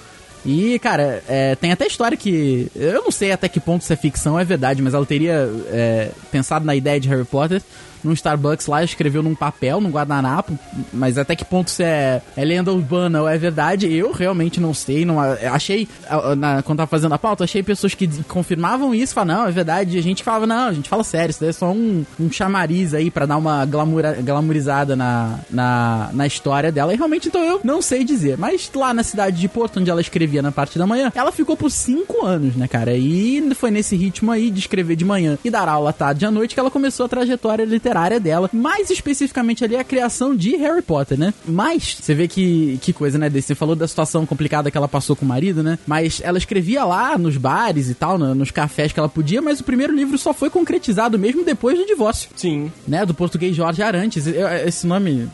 E, 0.45 0.79
cara, 0.79 1.23
é, 1.29 1.55
tem 1.57 1.73
até 1.73 1.87
história 1.87 2.17
que. 2.17 2.71
Eu 2.75 3.03
não 3.03 3.11
sei 3.11 3.33
até 3.33 3.49
que 3.49 3.61
ponto 3.61 3.83
isso 3.83 3.93
é 3.93 3.97
ficção 3.97 4.39
é 4.39 4.45
verdade, 4.45 4.81
mas 4.83 4.95
ela 4.95 5.05
teria 5.07 5.51
é, 5.71 6.11
pensado 6.31 6.65
na 6.65 6.75
ideia 6.77 6.99
de 7.01 7.09
Harry 7.09 7.25
Potter 7.25 7.61
num 8.05 8.13
Starbucks 8.13 8.69
lá, 8.69 8.85
escreveu 8.85 9.25
num 9.25 9.35
papel, 9.35 9.81
num 9.81 9.91
guardanapo, 9.91 10.57
mas 10.93 11.19
até 11.19 11.35
que 11.35 11.45
ponto 11.45 11.67
isso 11.67 11.83
é, 11.83 12.23
é 12.37 12.45
lenda 12.45 12.73
urbana 12.73 13.23
ou 13.23 13.29
é 13.29 13.37
verdade, 13.37 13.93
eu 13.93 14.13
realmente 14.13 14.61
não 14.61 14.73
sei. 14.73 15.05
Não, 15.05 15.19
achei, 15.21 15.89
na- 16.37 16.63
quando 16.63 16.79
tava 16.79 16.89
fazendo 16.89 17.13
a 17.15 17.19
pauta, 17.19 17.43
achei 17.43 17.61
pessoas 17.61 17.95
que 17.95 18.07
confirmavam 18.25 18.95
isso, 18.95 19.13
falavam, 19.15 19.43
não, 19.43 19.49
é 19.49 19.53
verdade, 19.53 19.97
e 19.97 19.99
a 19.99 20.03
gente 20.03 20.23
falava, 20.23 20.47
não, 20.47 20.69
a 20.69 20.73
gente 20.73 20.89
fala 20.89 21.03
sério, 21.03 21.31
isso 21.33 21.41
daí 21.41 21.49
é 21.51 21.53
só 21.53 21.73
um, 21.73 22.05
um 22.21 22.31
chamariz 22.31 22.95
aí 22.95 23.11
pra 23.11 23.27
dar 23.27 23.37
uma 23.37 23.65
glamoura, 23.67 24.13
glamourizada 24.23 24.95
na, 24.95 25.41
na, 25.51 26.11
na 26.13 26.25
história 26.25 26.71
dela, 26.71 26.95
e 26.95 26.97
realmente, 26.97 27.27
então 27.27 27.43
eu 27.43 27.61
não 27.65 27.83
sei 27.83 28.05
dizer, 28.05 28.39
mas 28.39 28.71
lá 28.77 28.95
na 28.95 29.03
cidade 29.03 29.41
de 29.41 29.49
Porto, 29.49 29.81
onde 29.81 29.91
ela 29.91 30.01
escrevia 30.29 30.43
na 30.43 30.53
parte 30.53 30.79
da 30.79 30.87
manhã, 30.87 31.11
ela 31.15 31.33
ficou 31.33 31.57
por 31.57 31.71
cinco 31.71 32.25
anos, 32.25 32.55
né, 32.55 32.69
cara, 32.69 32.95
e 32.95 33.43
foi 33.55 33.71
nesse 33.71 33.97
ritmo 33.97 34.31
aí 34.31 34.51
de 34.51 34.61
escrever 34.61 34.95
de 34.95 35.05
manhã 35.05 35.39
e 35.43 35.51
dar 35.51 35.67
aula 35.69 35.91
à 35.91 35.93
tarde 35.93 36.25
e 36.25 36.27
à 36.29 36.31
noite 36.31 36.55
que 36.55 36.61
ela 36.61 36.71
começou 36.71 37.07
a 37.07 37.09
trajetória 37.09 37.65
literária 37.65 38.21
dela, 38.21 38.51
mais 38.53 38.91
especificamente 38.91 39.65
ali 39.65 39.75
a 39.77 39.83
criação 39.85 40.37
de 40.37 40.55
Harry 40.57 40.83
Potter, 40.83 41.19
né? 41.19 41.33
Mas, 41.47 41.97
você 42.01 42.15
vê 42.15 42.29
que, 42.29 42.79
que 42.83 42.93
coisa, 42.93 43.19
né? 43.19 43.31
Você 43.31 43.55
falou 43.55 43.75
da 43.75 43.89
situação 43.89 44.27
complicada 44.27 44.71
que 44.71 44.77
ela 44.77 44.89
passou 44.89 45.17
com 45.17 45.25
o 45.25 45.29
marido, 45.29 45.63
né? 45.63 45.79
Mas 45.87 46.21
ela 46.23 46.37
escrevia 46.39 46.85
lá 46.85 47.17
nos 47.17 47.37
bares 47.37 47.89
e 47.89 47.95
tal, 47.95 48.19
no- 48.19 48.35
nos 48.35 48.51
cafés 48.51 48.93
que 48.93 48.99
ela 49.01 49.09
podia, 49.09 49.41
mas 49.41 49.61
o 49.61 49.65
primeiro 49.65 49.95
livro 49.95 50.19
só 50.19 50.35
foi 50.35 50.51
concretizado 50.51 51.19
mesmo 51.19 51.45
depois 51.45 51.79
do 51.79 51.87
divórcio 51.87 52.29
Sim. 52.37 52.71
né, 52.87 53.07
do 53.07 53.15
português 53.15 53.57
Jorge 53.57 53.83
Arantes, 53.83 54.27
esse 54.27 54.87
nome 54.87 55.29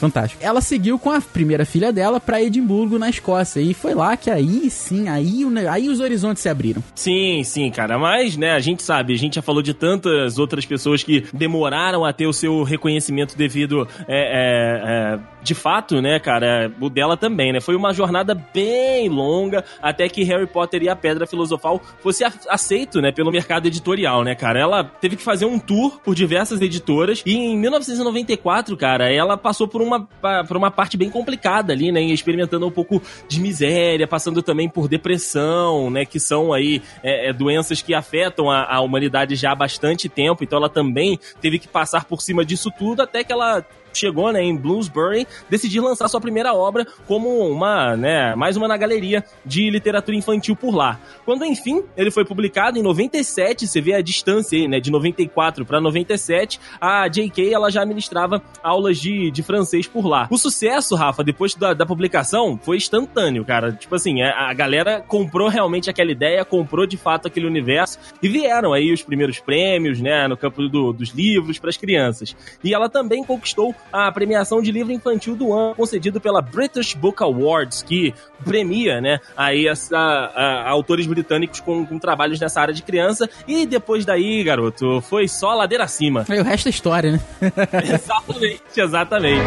fantástico. 0.00 0.42
Ela 0.42 0.60
seguiu 0.60 0.98
com 0.98 1.10
a 1.10 1.20
primeira 1.20 1.64
filha 1.64 1.92
dela 1.92 2.18
pra 2.18 2.42
Edimburgo, 2.42 2.98
na 2.98 3.10
Escócia, 3.10 3.60
e 3.60 3.74
foi 3.74 3.94
lá 3.94 4.16
que 4.16 4.30
aí 4.30 4.70
sim, 4.70 5.08
aí, 5.08 5.44
aí 5.68 5.88
os 5.88 6.00
horizontes 6.00 6.42
se 6.42 6.48
abriram. 6.48 6.82
Sim, 6.94 7.42
sim, 7.44 7.70
cara. 7.70 7.98
Mas, 7.98 8.36
né, 8.36 8.52
a 8.52 8.60
gente 8.60 8.82
sabe, 8.82 9.14
a 9.14 9.18
gente 9.18 9.34
já 9.34 9.42
falou 9.42 9.62
de 9.62 9.74
tantas 9.74 10.38
outras 10.38 10.64
pessoas 10.64 11.02
que 11.02 11.24
demoraram 11.32 12.04
a 12.04 12.12
ter 12.12 12.26
o 12.26 12.32
seu 12.32 12.62
reconhecimento 12.62 13.36
devido, 13.36 13.86
é, 14.08 14.18
é, 14.18 15.14
é, 15.14 15.18
de 15.42 15.54
fato, 15.54 16.00
né, 16.00 16.18
cara, 16.18 16.72
o 16.80 16.88
dela 16.88 17.16
também, 17.16 17.52
né? 17.52 17.60
Foi 17.60 17.76
uma 17.76 17.92
jornada 17.92 18.34
bem 18.34 19.08
longa 19.08 19.64
até 19.82 20.08
que 20.08 20.24
Harry 20.24 20.46
Potter 20.46 20.82
e 20.82 20.88
a 20.88 20.96
Pedra 20.96 21.26
Filosofal 21.26 21.80
fosse 22.02 22.24
aceito, 22.48 23.00
né, 23.00 23.12
pelo 23.12 23.30
mercado 23.30 23.66
editorial, 23.66 24.24
né, 24.24 24.34
cara? 24.34 24.58
Ela 24.58 24.84
teve 24.84 25.16
que 25.16 25.22
fazer 25.22 25.44
um 25.44 25.58
tour 25.58 26.00
por 26.02 26.14
diversas 26.14 26.60
editoras 26.60 27.22
e 27.26 27.34
em 27.34 27.58
1994, 27.58 28.76
cara, 28.76 29.12
ela 29.12 29.36
passou 29.36 29.68
por 29.68 29.82
uma, 29.94 30.44
por 30.44 30.56
uma 30.56 30.70
parte 30.70 30.96
bem 30.96 31.10
complicada 31.10 31.72
ali, 31.72 31.90
né, 31.90 32.00
experimentando 32.02 32.66
um 32.66 32.70
pouco 32.70 33.02
de 33.28 33.40
miséria, 33.40 34.06
passando 34.06 34.42
também 34.42 34.68
por 34.68 34.88
depressão, 34.88 35.90
né, 35.90 36.04
que 36.04 36.20
são 36.20 36.52
aí 36.52 36.82
é, 37.02 37.28
é, 37.28 37.32
doenças 37.32 37.82
que 37.82 37.94
afetam 37.94 38.50
a, 38.50 38.64
a 38.64 38.80
humanidade 38.80 39.34
já 39.36 39.52
há 39.52 39.54
bastante 39.54 40.08
tempo, 40.08 40.44
então 40.44 40.58
ela 40.58 40.68
também 40.68 41.18
teve 41.40 41.58
que 41.58 41.68
passar 41.68 42.04
por 42.04 42.20
cima 42.20 42.44
disso 42.44 42.70
tudo 42.76 43.02
até 43.02 43.24
que 43.24 43.32
ela 43.32 43.64
chegou, 43.92 44.32
né, 44.32 44.42
em 44.42 44.56
Bloomsbury, 44.56 45.26
decidir 45.48 45.80
lançar 45.80 46.08
sua 46.08 46.20
primeira 46.20 46.54
obra 46.54 46.86
como 47.06 47.28
uma, 47.50 47.96
né, 47.96 48.34
mais 48.34 48.56
uma 48.56 48.68
na 48.68 48.76
galeria 48.76 49.24
de 49.44 49.68
literatura 49.70 50.16
infantil 50.16 50.54
por 50.56 50.74
lá. 50.74 50.98
Quando, 51.24 51.44
enfim, 51.44 51.82
ele 51.96 52.10
foi 52.10 52.24
publicado 52.24 52.78
em 52.78 52.82
97, 52.82 53.66
você 53.66 53.80
vê 53.80 53.94
a 53.94 54.02
distância 54.02 54.58
aí, 54.58 54.68
né, 54.68 54.80
de 54.80 54.90
94 54.90 55.64
para 55.64 55.80
97, 55.80 56.60
a 56.80 57.06
J.K. 57.08 57.52
ela 57.52 57.70
já 57.70 57.84
ministrava 57.84 58.42
aulas 58.62 58.98
de, 58.98 59.30
de 59.30 59.42
francês 59.42 59.86
por 59.86 60.06
lá. 60.06 60.26
O 60.30 60.38
sucesso, 60.38 60.94
Rafa, 60.94 61.22
depois 61.24 61.54
da, 61.54 61.72
da 61.74 61.86
publicação, 61.86 62.58
foi 62.62 62.76
instantâneo, 62.76 63.44
cara. 63.44 63.72
Tipo 63.72 63.94
assim, 63.94 64.22
é, 64.22 64.30
a 64.30 64.52
galera 64.52 65.02
comprou 65.06 65.48
realmente 65.48 65.88
aquela 65.90 66.10
ideia, 66.10 66.44
comprou 66.44 66.86
de 66.86 66.96
fato 66.96 67.26
aquele 67.26 67.46
universo 67.46 67.98
e 68.22 68.28
vieram 68.28 68.72
aí 68.72 68.92
os 68.92 69.02
primeiros 69.02 69.38
prêmios, 69.38 70.00
né, 70.00 70.26
no 70.28 70.36
campo 70.36 70.68
do- 70.68 70.92
dos 70.92 71.10
livros 71.10 71.58
para 71.58 71.70
as 71.70 71.76
crianças. 71.76 72.36
E 72.62 72.74
ela 72.74 72.88
também 72.88 73.24
conquistou 73.24 73.74
a 73.92 74.10
premiação 74.12 74.62
de 74.62 74.70
livro 74.70 74.92
infantil 74.92 75.34
do 75.34 75.52
ano, 75.52 75.74
concedido 75.74 76.20
pela 76.20 76.40
British 76.40 76.94
Book 76.94 77.22
Awards, 77.22 77.82
que 77.82 78.14
premia, 78.44 79.00
né, 79.00 79.18
aí 79.36 79.66
essa, 79.66 79.96
a- 79.96 80.32
a- 80.34 80.68
autores 80.68 81.06
britânicos 81.06 81.60
com, 81.60 81.84
com 81.84 81.98
trabalhos 81.98 82.38
nessa 82.40 82.60
área 82.60 82.72
de 82.74 82.82
criança. 82.82 83.28
E 83.48 83.66
depois 83.66 84.04
daí, 84.04 84.42
garoto, 84.44 85.00
foi 85.02 85.26
só 85.28 85.54
ladeira 85.54 85.84
acima. 85.84 86.24
Aí 86.28 86.40
o 86.40 86.44
resto 86.44 86.66
é 86.68 86.70
história, 86.70 87.12
né? 87.12 87.20
exatamente, 87.94 88.62
exatamente. 88.76 89.44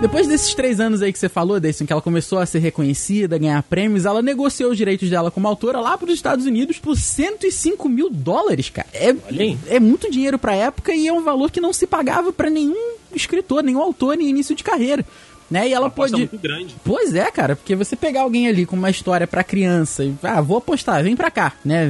Depois 0.00 0.26
desses 0.26 0.52
três 0.54 0.80
anos 0.80 1.00
aí 1.00 1.12
que 1.12 1.18
você 1.18 1.28
falou, 1.28 1.58
Deison, 1.58 1.86
que 1.86 1.92
ela 1.92 2.02
começou 2.02 2.38
a 2.38 2.44
ser 2.44 2.58
reconhecida, 2.58 3.38
ganhar 3.38 3.62
prêmios, 3.62 4.04
ela 4.04 4.20
negociou 4.20 4.70
os 4.70 4.76
direitos 4.76 5.08
dela 5.08 5.30
como 5.30 5.48
autora 5.48 5.80
lá 5.80 5.96
para 5.96 6.08
os 6.08 6.14
Estados 6.14 6.44
Unidos 6.44 6.78
por 6.78 6.96
105 6.96 7.88
mil 7.88 8.10
dólares, 8.10 8.68
cara. 8.68 8.88
É, 8.92 9.14
é 9.68 9.80
muito 9.80 10.10
dinheiro 10.10 10.38
pra 10.38 10.54
época 10.54 10.94
e 10.94 11.08
é 11.08 11.12
um 11.12 11.22
valor 11.22 11.50
que 11.50 11.60
não 11.60 11.72
se 11.72 11.86
pagava 11.86 12.32
pra 12.32 12.50
nenhum 12.50 12.96
escritor, 13.14 13.62
nenhum 13.62 13.80
autor 13.80 14.20
em 14.20 14.28
início 14.28 14.54
de 14.54 14.62
carreira. 14.64 15.06
Né? 15.50 15.68
E 15.68 15.72
ela 15.72 15.90
pode. 15.90 16.16
muito 16.16 16.38
grande. 16.38 16.74
Pois 16.84 17.14
é, 17.14 17.30
cara, 17.30 17.56
porque 17.56 17.74
você 17.74 17.96
pegar 17.96 18.22
alguém 18.22 18.48
ali 18.48 18.66
com 18.66 18.76
uma 18.76 18.90
história 18.90 19.26
para 19.26 19.44
criança 19.44 20.04
e, 20.04 20.14
ah, 20.22 20.40
vou 20.40 20.58
apostar, 20.58 21.02
vem 21.02 21.16
pra 21.16 21.30
cá, 21.30 21.52
né? 21.64 21.88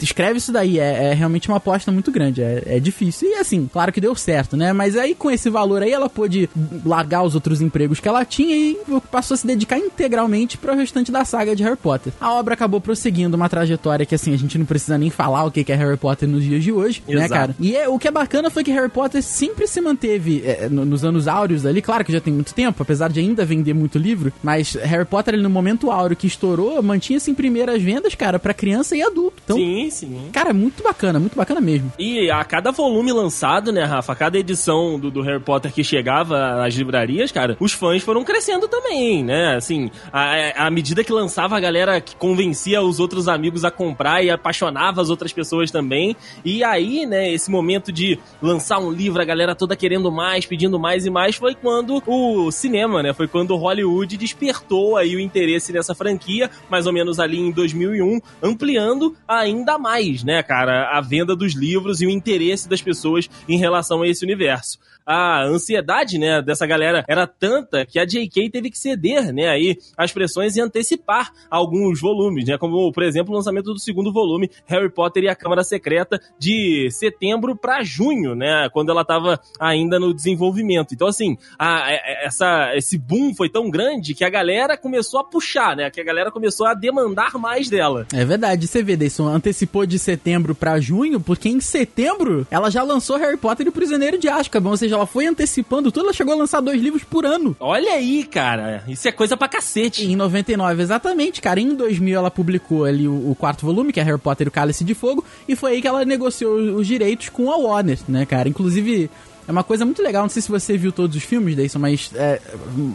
Escreve 0.00 0.38
isso 0.38 0.52
daí, 0.52 0.78
é, 0.78 1.10
é 1.10 1.14
realmente 1.14 1.48
uma 1.48 1.56
aposta 1.56 1.90
muito 1.92 2.10
grande, 2.10 2.42
é, 2.42 2.62
é, 2.66 2.80
difícil. 2.80 3.30
E 3.30 3.34
assim, 3.34 3.68
claro 3.72 3.92
que 3.92 4.00
deu 4.00 4.14
certo, 4.14 4.56
né? 4.56 4.72
Mas 4.72 4.96
aí 4.96 5.14
com 5.14 5.30
esse 5.30 5.50
valor 5.50 5.82
aí 5.82 5.92
ela 5.92 6.08
pôde 6.08 6.48
largar 6.84 7.22
os 7.22 7.34
outros 7.34 7.60
empregos 7.60 8.00
que 8.00 8.08
ela 8.08 8.24
tinha 8.24 8.56
e 8.56 8.78
passou 9.10 9.34
a 9.34 9.38
se 9.38 9.46
dedicar 9.46 9.78
integralmente 9.78 10.58
para 10.58 10.72
o 10.72 10.76
restante 10.76 11.12
da 11.12 11.24
saga 11.24 11.54
de 11.54 11.62
Harry 11.62 11.76
Potter. 11.76 12.12
A 12.20 12.32
obra 12.34 12.54
acabou 12.54 12.80
prosseguindo 12.80 13.36
uma 13.36 13.48
trajetória 13.48 14.06
que 14.06 14.14
assim, 14.14 14.32
a 14.34 14.38
gente 14.38 14.58
não 14.58 14.66
precisa 14.66 14.98
nem 14.98 15.10
falar 15.10 15.44
o 15.44 15.50
que 15.50 15.70
é 15.70 15.74
Harry 15.74 15.96
Potter 15.96 16.28
nos 16.28 16.42
dias 16.42 16.62
de 16.62 16.72
hoje, 16.72 17.02
né, 17.06 17.14
Exato. 17.14 17.30
né, 17.30 17.38
cara? 17.38 17.56
E 17.60 17.76
é, 17.76 17.88
o 17.88 17.98
que 17.98 18.08
é 18.08 18.10
bacana 18.10 18.50
foi 18.50 18.64
que 18.64 18.70
Harry 18.70 18.88
Potter 18.88 19.22
sempre 19.22 19.66
se 19.66 19.80
manteve 19.80 20.42
é, 20.44 20.68
nos 20.68 21.04
anos 21.04 21.28
áureos 21.28 21.66
ali, 21.66 21.80
claro 21.82 22.04
que 22.04 22.12
já 22.12 22.20
tem 22.20 22.32
muito 22.32 22.54
tempo, 22.54 22.79
apesar 22.82 23.10
de 23.10 23.20
ainda 23.20 23.44
vender 23.44 23.74
muito 23.74 23.98
livro, 23.98 24.32
mas 24.42 24.74
Harry 24.74 25.04
Potter 25.04 25.34
ali 25.34 25.42
no 25.42 25.50
momento 25.50 25.90
áureo 25.90 26.16
que 26.16 26.26
estourou, 26.26 26.82
mantinha-se 26.82 27.30
em 27.30 27.34
primeiras 27.34 27.82
vendas, 27.82 28.14
cara, 28.14 28.38
para 28.38 28.54
criança 28.54 28.96
e 28.96 29.02
adulto. 29.02 29.42
Então, 29.44 29.56
sim, 29.56 29.90
sim. 29.90 30.28
Cara, 30.32 30.52
muito 30.52 30.82
bacana, 30.82 31.18
muito 31.18 31.36
bacana 31.36 31.60
mesmo. 31.60 31.92
E 31.98 32.30
a 32.30 32.44
cada 32.44 32.70
volume 32.70 33.12
lançado, 33.12 33.72
né, 33.72 33.84
Rafa, 33.84 34.12
a 34.12 34.16
cada 34.16 34.38
edição 34.38 34.98
do, 34.98 35.10
do 35.10 35.22
Harry 35.22 35.40
Potter 35.40 35.72
que 35.72 35.84
chegava 35.84 36.64
às 36.64 36.74
livrarias, 36.74 37.32
cara, 37.32 37.56
os 37.60 37.72
fãs 37.72 38.02
foram 38.02 38.24
crescendo 38.24 38.68
também, 38.68 39.24
né? 39.24 39.56
Assim, 39.56 39.90
à 40.12 40.70
medida 40.70 41.04
que 41.04 41.12
lançava 41.12 41.56
a 41.56 41.60
galera 41.60 42.00
que 42.00 42.14
convencia 42.16 42.82
os 42.82 43.00
outros 43.00 43.28
amigos 43.28 43.64
a 43.64 43.70
comprar 43.70 44.22
e 44.22 44.30
apaixonava 44.30 45.00
as 45.00 45.10
outras 45.10 45.32
pessoas 45.32 45.70
também. 45.70 46.16
E 46.44 46.62
aí, 46.64 47.06
né, 47.06 47.32
esse 47.32 47.50
momento 47.50 47.92
de 47.92 48.18
lançar 48.40 48.78
um 48.78 48.90
livro, 48.90 49.20
a 49.20 49.24
galera 49.24 49.54
toda 49.54 49.76
querendo 49.76 50.10
mais, 50.10 50.46
pedindo 50.46 50.78
mais 50.78 51.06
e 51.06 51.10
mais, 51.10 51.36
foi 51.36 51.54
quando 51.54 52.02
o 52.06 52.50
cinema, 52.70 53.02
né? 53.02 53.12
Foi 53.12 53.26
quando 53.26 53.56
Hollywood 53.56 54.16
despertou 54.16 54.96
aí 54.96 55.16
o 55.16 55.20
interesse 55.20 55.72
nessa 55.72 55.92
franquia, 55.92 56.48
mais 56.70 56.86
ou 56.86 56.92
menos 56.92 57.18
ali 57.18 57.36
em 57.36 57.50
2001, 57.50 58.20
ampliando 58.40 59.16
ainda 59.26 59.76
mais, 59.76 60.22
né, 60.22 60.40
cara, 60.42 60.96
a 60.96 61.00
venda 61.00 61.34
dos 61.34 61.54
livros 61.54 62.00
e 62.00 62.06
o 62.06 62.10
interesse 62.10 62.68
das 62.68 62.80
pessoas 62.80 63.28
em 63.48 63.58
relação 63.58 64.02
a 64.02 64.08
esse 64.08 64.24
universo 64.24 64.78
a 65.10 65.42
ansiedade, 65.44 66.18
né, 66.18 66.40
dessa 66.40 66.64
galera 66.64 67.04
era 67.08 67.26
tanta 67.26 67.84
que 67.84 67.98
a 67.98 68.04
JK 68.04 68.48
teve 68.48 68.70
que 68.70 68.78
ceder, 68.78 69.32
né, 69.32 69.48
aí 69.48 69.76
as 69.96 70.12
pressões 70.12 70.54
e 70.54 70.60
antecipar 70.60 71.32
alguns 71.50 72.00
volumes, 72.00 72.46
né, 72.46 72.56
como, 72.56 72.92
por 72.92 73.02
exemplo, 73.02 73.32
o 73.32 73.36
lançamento 73.36 73.72
do 73.72 73.80
segundo 73.80 74.12
volume, 74.12 74.48
Harry 74.66 74.88
Potter 74.88 75.24
e 75.24 75.28
a 75.28 75.34
Câmara 75.34 75.64
Secreta, 75.64 76.20
de 76.38 76.88
setembro 76.92 77.56
para 77.56 77.82
junho, 77.82 78.36
né, 78.36 78.68
quando 78.72 78.90
ela 78.90 79.04
tava 79.04 79.40
ainda 79.58 79.98
no 79.98 80.14
desenvolvimento. 80.14 80.94
Então, 80.94 81.08
assim, 81.08 81.36
a, 81.58 81.90
essa, 82.22 82.76
esse 82.76 82.96
boom 82.96 83.34
foi 83.34 83.48
tão 83.48 83.68
grande 83.68 84.14
que 84.14 84.22
a 84.22 84.30
galera 84.30 84.76
começou 84.76 85.18
a 85.18 85.24
puxar, 85.24 85.74
né, 85.74 85.90
que 85.90 86.00
a 86.00 86.04
galera 86.04 86.30
começou 86.30 86.68
a 86.68 86.74
demandar 86.74 87.32
mais 87.36 87.68
dela. 87.68 88.06
É 88.14 88.24
verdade, 88.24 88.68
você 88.68 88.80
vê, 88.80 88.96
Deison, 88.96 89.26
antecipou 89.26 89.84
de 89.84 89.98
setembro 89.98 90.54
para 90.54 90.78
junho, 90.78 91.18
porque 91.18 91.48
em 91.48 91.60
setembro 91.60 92.46
ela 92.48 92.70
já 92.70 92.84
lançou 92.84 93.16
Harry 93.16 93.36
Potter 93.36 93.66
e 93.66 93.70
o 93.70 93.72
Prisioneiro 93.72 94.16
de 94.16 94.28
Azkaban, 94.28 94.70
ou 94.70 94.76
seja, 94.76 94.99
ela 95.00 95.06
foi 95.06 95.26
antecipando 95.26 95.90
tudo, 95.90 96.04
ela 96.06 96.12
chegou 96.12 96.34
a 96.34 96.36
lançar 96.36 96.60
dois 96.60 96.80
livros 96.80 97.02
por 97.02 97.24
ano. 97.24 97.56
Olha 97.58 97.92
aí, 97.92 98.24
cara, 98.24 98.84
isso 98.86 99.08
é 99.08 99.12
coisa 99.12 99.36
pra 99.36 99.48
cacete. 99.48 100.04
Em 100.04 100.14
99, 100.14 100.82
exatamente, 100.82 101.40
cara. 101.40 101.58
Em 101.58 101.74
2000 101.74 102.18
ela 102.18 102.30
publicou 102.30 102.84
ali 102.84 103.08
o, 103.08 103.30
o 103.30 103.34
quarto 103.34 103.64
volume, 103.64 103.92
que 103.92 104.00
é 104.00 104.02
Harry 104.02 104.18
Potter 104.18 104.46
e 104.46 104.48
o 104.48 104.52
Cálice 104.52 104.84
de 104.84 104.94
Fogo, 104.94 105.24
e 105.48 105.56
foi 105.56 105.72
aí 105.72 105.80
que 105.80 105.88
ela 105.88 106.04
negociou 106.04 106.54
os 106.76 106.86
direitos 106.86 107.30
com 107.30 107.50
a 107.50 107.56
Warner, 107.56 107.98
né, 108.08 108.26
cara? 108.26 108.48
Inclusive, 108.48 109.10
é 109.46 109.52
uma 109.52 109.64
coisa 109.64 109.84
muito 109.84 110.02
legal, 110.02 110.22
não 110.22 110.28
sei 110.28 110.42
se 110.42 110.50
você 110.50 110.76
viu 110.76 110.92
todos 110.92 111.16
os 111.16 111.22
filmes, 111.22 111.56
Deison, 111.56 111.78
mas 111.78 112.10
é, 112.14 112.40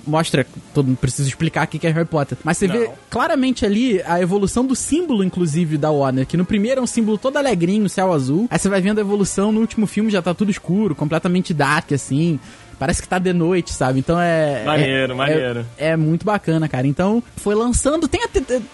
mostra. 0.05 0.45
Todo 0.73 0.87
mundo 0.87 0.97
precisa 0.97 1.27
explicar 1.27 1.65
o 1.65 1.67
que 1.67 1.85
é 1.85 1.91
Harry 1.91 2.07
Potter. 2.07 2.37
Mas 2.43 2.57
você 2.57 2.67
não. 2.67 2.75
vê 2.75 2.89
claramente 3.09 3.65
ali 3.65 4.01
a 4.03 4.21
evolução 4.21 4.65
do 4.65 4.75
símbolo, 4.75 5.23
inclusive, 5.23 5.77
da 5.77 5.91
Warner. 5.91 6.25
Que 6.25 6.37
no 6.37 6.45
primeiro 6.45 6.79
é 6.79 6.83
um 6.83 6.87
símbolo 6.87 7.17
todo 7.17 7.37
alegrinho, 7.37 7.89
céu 7.89 8.13
azul. 8.13 8.47
Aí 8.49 8.59
você 8.59 8.69
vai 8.69 8.81
vendo 8.81 8.99
a 8.99 9.01
evolução 9.01 9.51
no 9.51 9.59
último 9.59 9.87
filme, 9.87 10.09
já 10.09 10.21
tá 10.21 10.33
tudo 10.33 10.51
escuro, 10.51 10.95
completamente 10.95 11.53
dark, 11.53 11.91
assim 11.91 12.39
parece 12.77 13.01
que 13.01 13.07
tá 13.07 13.19
de 13.19 13.33
noite, 13.33 13.73
sabe? 13.73 13.99
Então 13.99 14.19
é. 14.19 14.63
Maneiro, 14.63 15.13
é, 15.13 15.15
maneiro. 15.15 15.65
É, 15.77 15.89
é, 15.89 15.97
muito 15.97 16.25
bacana, 16.25 16.67
cara. 16.67 16.87
Então, 16.87 17.21
foi 17.37 17.55
lançando. 17.55 18.07
Tem, 18.07 18.21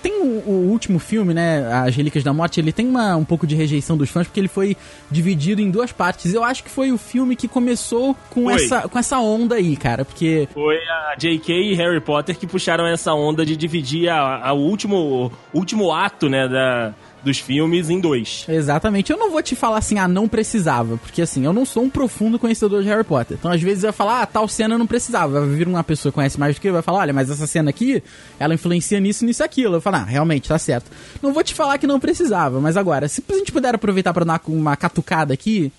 tem 0.02 0.22
o, 0.22 0.44
o, 0.46 0.70
último 0.70 1.00
filme, 1.00 1.34
né? 1.34 1.68
As 1.74 1.96
Relíquias 1.96 2.24
da 2.24 2.34
Morte, 2.34 2.60
ele 2.60 2.72
tem 2.72 2.88
uma, 2.88 3.16
um 3.16 3.26
pouco 3.26 3.48
de 3.48 3.56
rejeição 3.56 3.98
dos 3.98 4.10
fãs, 4.10 4.28
porque 4.28 4.40
ele 4.40 4.48
foi 4.48 4.76
dividido 5.10 5.62
em 5.62 5.70
duas 5.70 5.92
partes. 5.92 6.34
Eu 6.34 6.44
acho 6.44 6.64
que 6.64 6.70
foi 6.70 6.92
o 6.92 6.98
filme 6.98 7.36
que 7.36 7.48
começou 7.48 8.16
com, 8.30 8.50
essa, 8.50 8.88
com 8.88 8.98
essa 8.98 9.20
onda 9.20 9.56
aí, 9.56 9.76
cara. 9.76 10.06
Porque. 10.06 10.48
Foi 10.54 10.78
a 10.78 11.16
J.K. 11.18 11.54
e 11.54 11.76
Harry 11.76 12.02
Potter 12.02 12.38
que 12.38 12.48
puxaram 12.48 12.88
essa 12.88 13.14
onda 13.14 13.46
de 13.46 13.56
dividir 13.56 14.10
a, 14.10 14.48
a 14.48 14.54
último, 14.54 15.32
último 15.54 15.92
ato, 15.92 16.30
né? 16.30 16.48
Da 16.48 16.94
dos 17.24 17.40
filmes 17.40 17.90
em 17.90 18.00
dois. 18.00 18.46
Exatamente. 18.48 19.12
Eu 19.12 19.18
não 19.18 19.32
vou 19.32 19.42
te 19.42 19.56
falar 19.56 19.78
assim, 19.78 19.98
ah, 19.98 20.08
não 20.08 20.28
precisava, 20.28 20.98
porque 20.98 21.22
assim, 21.22 21.46
eu 21.46 21.54
não 21.54 21.66
sou 21.66 21.84
um 21.84 21.90
profundo 21.90 22.40
conhecedor 22.40 22.82
de 22.82 22.90
Harry 22.90 23.04
Potter. 23.04 23.38
Então, 23.40 23.52
às 23.52 23.62
vezes, 23.62 23.84
eu 23.84 23.94
falar, 23.94 24.22
ah, 24.22 24.26
tal 24.26 24.48
cena 24.48 24.78
não 24.78 24.88
precisava. 24.88 25.42
Vai 25.42 25.56
vir 25.56 25.68
uma 25.68 25.84
pessoa 25.84 26.12
que 26.12 26.16
conhece 26.16 26.40
mais 26.40 26.56
do 26.56 26.62
que 26.62 26.68
eu, 26.68 26.74
vai 26.74 26.82
falar, 26.82 27.00
olha, 27.00 27.14
mas 27.14 27.30
essa 27.30 27.48
cena 27.48 27.70
aqui, 27.70 28.04
ela 28.40 28.54
influencia 28.54 29.00
nisso, 29.00 29.26
nisso, 29.26 29.44
aquilo. 29.44 29.76
Eu 29.76 29.82
falo, 29.82 29.98
ah, 29.98 30.04
realmente, 30.04 30.48
tá 30.48 30.58
certo. 30.58 30.92
Não 31.22 31.34
vou 31.34 31.44
te 31.44 31.54
falar 31.54 31.78
que 31.78 31.88
não 31.88 32.00
precisava, 32.00 32.60
mas 32.60 32.78
agora, 32.78 33.08
se 33.08 33.24
a 33.28 33.34
gente 33.34 33.52
puder 33.52 33.76
aproveitar 33.76 34.14
para 34.14 34.26
dar 34.26 34.42
uma 34.48 34.76
catucada 34.76 35.34
aqui 35.34 35.72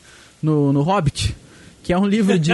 no, 0.43 0.73
no 0.73 0.83
Hobbit, 0.83 1.35
que 1.83 1.93
é 1.93 1.99
um 1.99 2.07
livro 2.07 2.39
de 2.39 2.53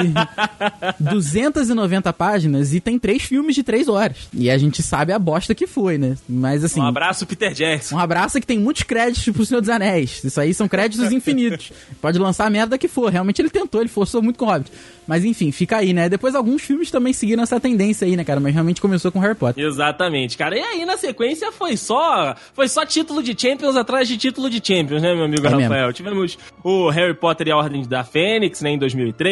290 0.98 2.12
páginas 2.12 2.74
e 2.74 2.80
tem 2.80 2.98
três 2.98 3.22
filmes 3.22 3.54
de 3.54 3.62
três 3.62 3.88
horas. 3.88 4.28
E 4.32 4.50
a 4.50 4.58
gente 4.58 4.82
sabe 4.82 5.12
a 5.12 5.18
bosta 5.18 5.54
que 5.54 5.66
foi, 5.66 5.98
né? 5.98 6.16
Mas 6.28 6.64
assim. 6.64 6.80
Um 6.80 6.86
abraço, 6.86 7.26
Peter 7.26 7.52
Jackson. 7.52 7.96
Um 7.96 7.98
abraço 7.98 8.40
que 8.40 8.46
tem 8.46 8.58
muitos 8.58 8.82
créditos 8.82 9.32
pro 9.34 9.44
Senhor 9.44 9.60
dos 9.60 9.70
Anéis. 9.70 10.22
Isso 10.24 10.40
aí 10.40 10.54
são 10.54 10.68
créditos 10.68 11.12
infinitos. 11.12 11.72
Pode 12.00 12.18
lançar 12.18 12.46
a 12.46 12.50
merda 12.50 12.78
que 12.78 12.88
for. 12.88 13.10
Realmente 13.10 13.40
ele 13.40 13.50
tentou, 13.50 13.80
ele 13.80 13.88
forçou 13.88 14.22
muito 14.22 14.38
com 14.38 14.46
o 14.46 14.48
Hobbit. 14.48 14.70
Mas 15.06 15.24
enfim, 15.24 15.50
fica 15.50 15.78
aí, 15.78 15.92
né? 15.92 16.08
Depois 16.08 16.34
alguns 16.34 16.62
filmes 16.62 16.90
também 16.90 17.12
seguiram 17.12 17.42
essa 17.42 17.58
tendência 17.58 18.06
aí, 18.06 18.16
né, 18.16 18.24
cara? 18.24 18.40
Mas 18.40 18.52
realmente 18.52 18.80
começou 18.80 19.10
com 19.10 19.18
Harry 19.18 19.34
Potter. 19.34 19.64
Exatamente, 19.64 20.36
cara. 20.36 20.56
E 20.56 20.60
aí, 20.60 20.84
na 20.84 20.96
sequência, 20.96 21.50
foi 21.50 21.76
só 21.76 22.34
foi 22.54 22.68
só 22.68 22.84
título 22.84 23.22
de 23.22 23.34
Champions 23.40 23.76
atrás 23.76 24.06
de 24.06 24.16
título 24.16 24.50
de 24.50 24.56
Champions, 24.56 25.02
né, 25.02 25.14
meu 25.14 25.24
amigo 25.24 25.46
é 25.46 25.50
Rafael? 25.50 25.86
Mesmo. 25.86 25.92
Tivemos 25.92 26.38
o 26.62 26.90
Harry 26.90 27.14
Potter 27.14 27.48
e 27.48 27.50
a 27.50 27.56
Ordem 27.56 27.82
da 27.86 28.04
Fênix, 28.04 28.60
né, 28.60 28.70
em 28.70 28.78
2003. 28.78 29.27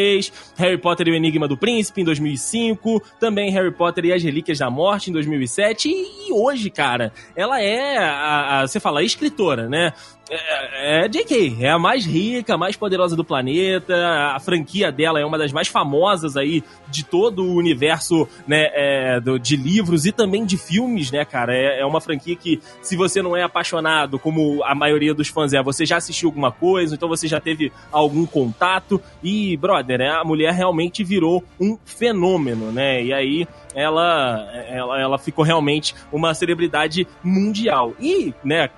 Harry 0.57 0.79
Potter 0.79 1.09
e 1.09 1.11
o 1.11 1.15
Enigma 1.15 1.49
do 1.49 1.57
Príncipe, 1.57 2.01
em 2.01 2.05
2005. 2.05 3.03
Também 3.21 3.51
Harry 3.51 3.73
Potter 3.73 4.07
e 4.07 4.13
as 4.13 4.23
Relíquias 4.23 4.59
da 4.59 4.71
Morte, 4.71 5.11
em 5.11 5.13
2007. 5.13 5.89
E, 5.89 6.33
hoje, 6.33 6.71
cara, 6.71 7.13
ela 7.35 7.61
é, 7.61 7.99
a, 7.99 8.61
a, 8.61 8.67
você 8.67 8.81
fala, 8.81 9.03
escritora, 9.03 9.69
né? 9.69 9.93
É, 10.29 11.05
é 11.05 11.09
JK, 11.09 11.59
é 11.61 11.71
a 11.71 11.79
mais 11.79 12.05
rica, 12.05 12.55
a 12.55 12.59
mais 12.59 12.77
poderosa 12.77 13.15
do 13.15 13.25
planeta. 13.25 13.95
A 14.35 14.41
franquia 14.41 14.91
dela 14.91 15.21
é 15.21 15.25
uma 15.25 15.39
das 15.39 15.53
mais 15.53 15.69
famosas 15.69 16.37
aí 16.37 16.65
de 16.89 17.05
todo 17.05 17.45
o 17.45 17.55
universo 17.55 18.29
né, 18.47 18.69
é, 18.73 19.21
do, 19.21 19.39
de 19.39 19.57
livros 19.57 20.05
e 20.05 20.13
também 20.13 20.45
de 20.45 20.57
filmes, 20.57 21.11
né, 21.11 21.25
cara? 21.25 21.55
É, 21.55 21.81
é, 21.81 21.87
uma 21.87 22.01
franquia 22.01 22.35
que, 22.35 22.61
se 22.83 22.97
você 22.97 23.23
não 23.23 23.37
é 23.37 23.43
apaixonado, 23.43 24.19
como 24.19 24.63
a 24.65 24.75
maioria 24.75 25.15
dos 25.15 25.29
fãs 25.29 25.53
é, 25.53 25.63
você 25.63 25.87
já 25.87 25.97
assistiu 25.97 26.29
alguma 26.29 26.51
coisa, 26.51 26.95
então 26.95 27.09
você 27.09 27.29
já 27.29 27.41
teve 27.41 27.73
algum 27.93 28.27
contato. 28.27 29.01
E, 29.23 29.57
brother, 29.57 29.99
né, 29.99 30.11
a 30.11 30.25
mulher 30.25 30.53
realmente 30.53 31.05
virou 31.05 31.45
um 31.61 31.79
fenômeno, 31.85 32.73
né? 32.73 33.03
E 33.03 33.13
aí 33.13 33.47
ela, 33.75 34.49
ela, 34.69 35.01
ela 35.01 35.19
ficou 35.19 35.45
realmente 35.45 35.95
uma 36.11 36.35
celebridade 36.35 37.07
mundial. 37.23 37.95
E, 38.01 38.35
né, 38.43 38.71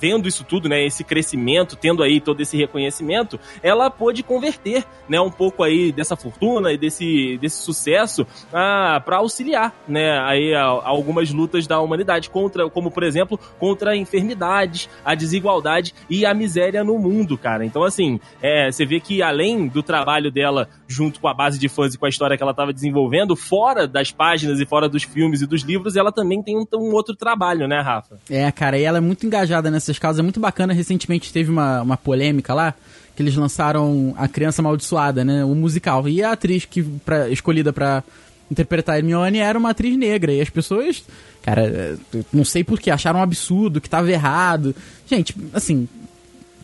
vendo 0.00 0.28
isso 0.28 0.44
tudo, 0.44 0.68
né, 0.68 0.84
esse 0.84 1.04
crescimento, 1.04 1.76
tendo 1.76 2.02
aí 2.02 2.20
todo 2.20 2.40
esse 2.40 2.56
reconhecimento, 2.56 3.38
ela 3.62 3.90
pôde 3.90 4.22
converter, 4.22 4.84
né, 5.08 5.20
um 5.20 5.30
pouco 5.30 5.62
aí 5.62 5.92
dessa 5.92 6.16
fortuna 6.16 6.72
e 6.72 6.78
desse, 6.78 7.38
desse 7.38 7.62
sucesso 7.62 8.26
para 8.50 9.16
auxiliar, 9.16 9.74
né, 9.86 10.18
aí 10.20 10.54
a, 10.54 10.62
a 10.62 10.88
algumas 10.88 11.30
lutas 11.30 11.66
da 11.66 11.80
humanidade 11.80 12.30
contra, 12.30 12.68
como 12.70 12.90
por 12.90 13.02
exemplo, 13.02 13.38
contra 13.58 13.96
enfermidades, 13.96 14.88
a 15.04 15.14
desigualdade 15.14 15.94
e 16.08 16.24
a 16.24 16.34
miséria 16.34 16.82
no 16.82 16.98
mundo, 16.98 17.36
cara. 17.36 17.64
Então 17.64 17.82
assim, 17.82 18.20
é, 18.42 18.70
você 18.70 18.84
vê 18.84 19.00
que 19.00 19.22
além 19.22 19.68
do 19.68 19.82
trabalho 19.82 20.30
dela 20.30 20.68
junto 20.88 21.20
com 21.20 21.28
a 21.28 21.34
base 21.34 21.58
de 21.58 21.68
fãs 21.68 21.94
e 21.94 21.98
com 21.98 22.06
a 22.06 22.08
história 22.08 22.36
que 22.36 22.42
ela 22.42 22.52
estava 22.52 22.72
desenvolvendo, 22.72 23.36
fora 23.36 23.86
das 23.86 24.10
páginas 24.10 24.60
e 24.60 24.66
fora 24.66 24.88
dos 24.88 25.02
filmes 25.02 25.42
e 25.42 25.46
dos 25.46 25.62
livros, 25.62 25.96
ela 25.96 26.12
também 26.12 26.42
tem 26.42 26.56
um, 26.56 26.64
um 26.74 26.92
outro 26.92 27.14
trabalho, 27.14 27.66
né, 27.66 27.80
Rafa? 27.80 28.18
É, 28.30 28.50
cara, 28.52 28.78
e 28.78 28.82
ela 28.82 28.98
é 28.98 29.00
muito 29.00 29.26
engajada 29.36 29.70
nessas 29.70 29.98
causas, 29.98 30.20
é 30.20 30.22
muito 30.22 30.40
bacana. 30.40 30.72
Recentemente 30.72 31.32
teve 31.32 31.50
uma, 31.50 31.82
uma 31.82 31.96
polêmica 31.96 32.54
lá, 32.54 32.74
que 33.14 33.22
eles 33.22 33.36
lançaram 33.36 34.14
A 34.16 34.26
Criança 34.26 34.62
Amaldiçoada, 34.62 35.24
né, 35.24 35.44
o 35.44 35.54
musical. 35.54 36.08
E 36.08 36.22
a 36.22 36.32
atriz 36.32 36.64
que 36.64 36.82
pra, 36.82 37.28
escolhida 37.28 37.72
para 37.72 38.02
interpretar 38.50 38.96
Hermione 38.96 39.38
era 39.38 39.58
uma 39.58 39.70
atriz 39.70 39.96
negra. 39.96 40.32
E 40.32 40.40
as 40.40 40.50
pessoas, 40.50 41.04
cara, 41.42 41.98
não 42.32 42.44
sei 42.44 42.64
porquê, 42.64 42.90
acharam 42.90 43.20
um 43.20 43.22
absurdo, 43.22 43.80
que 43.80 43.90
tava 43.90 44.10
errado. 44.10 44.74
Gente, 45.06 45.34
assim, 45.52 45.88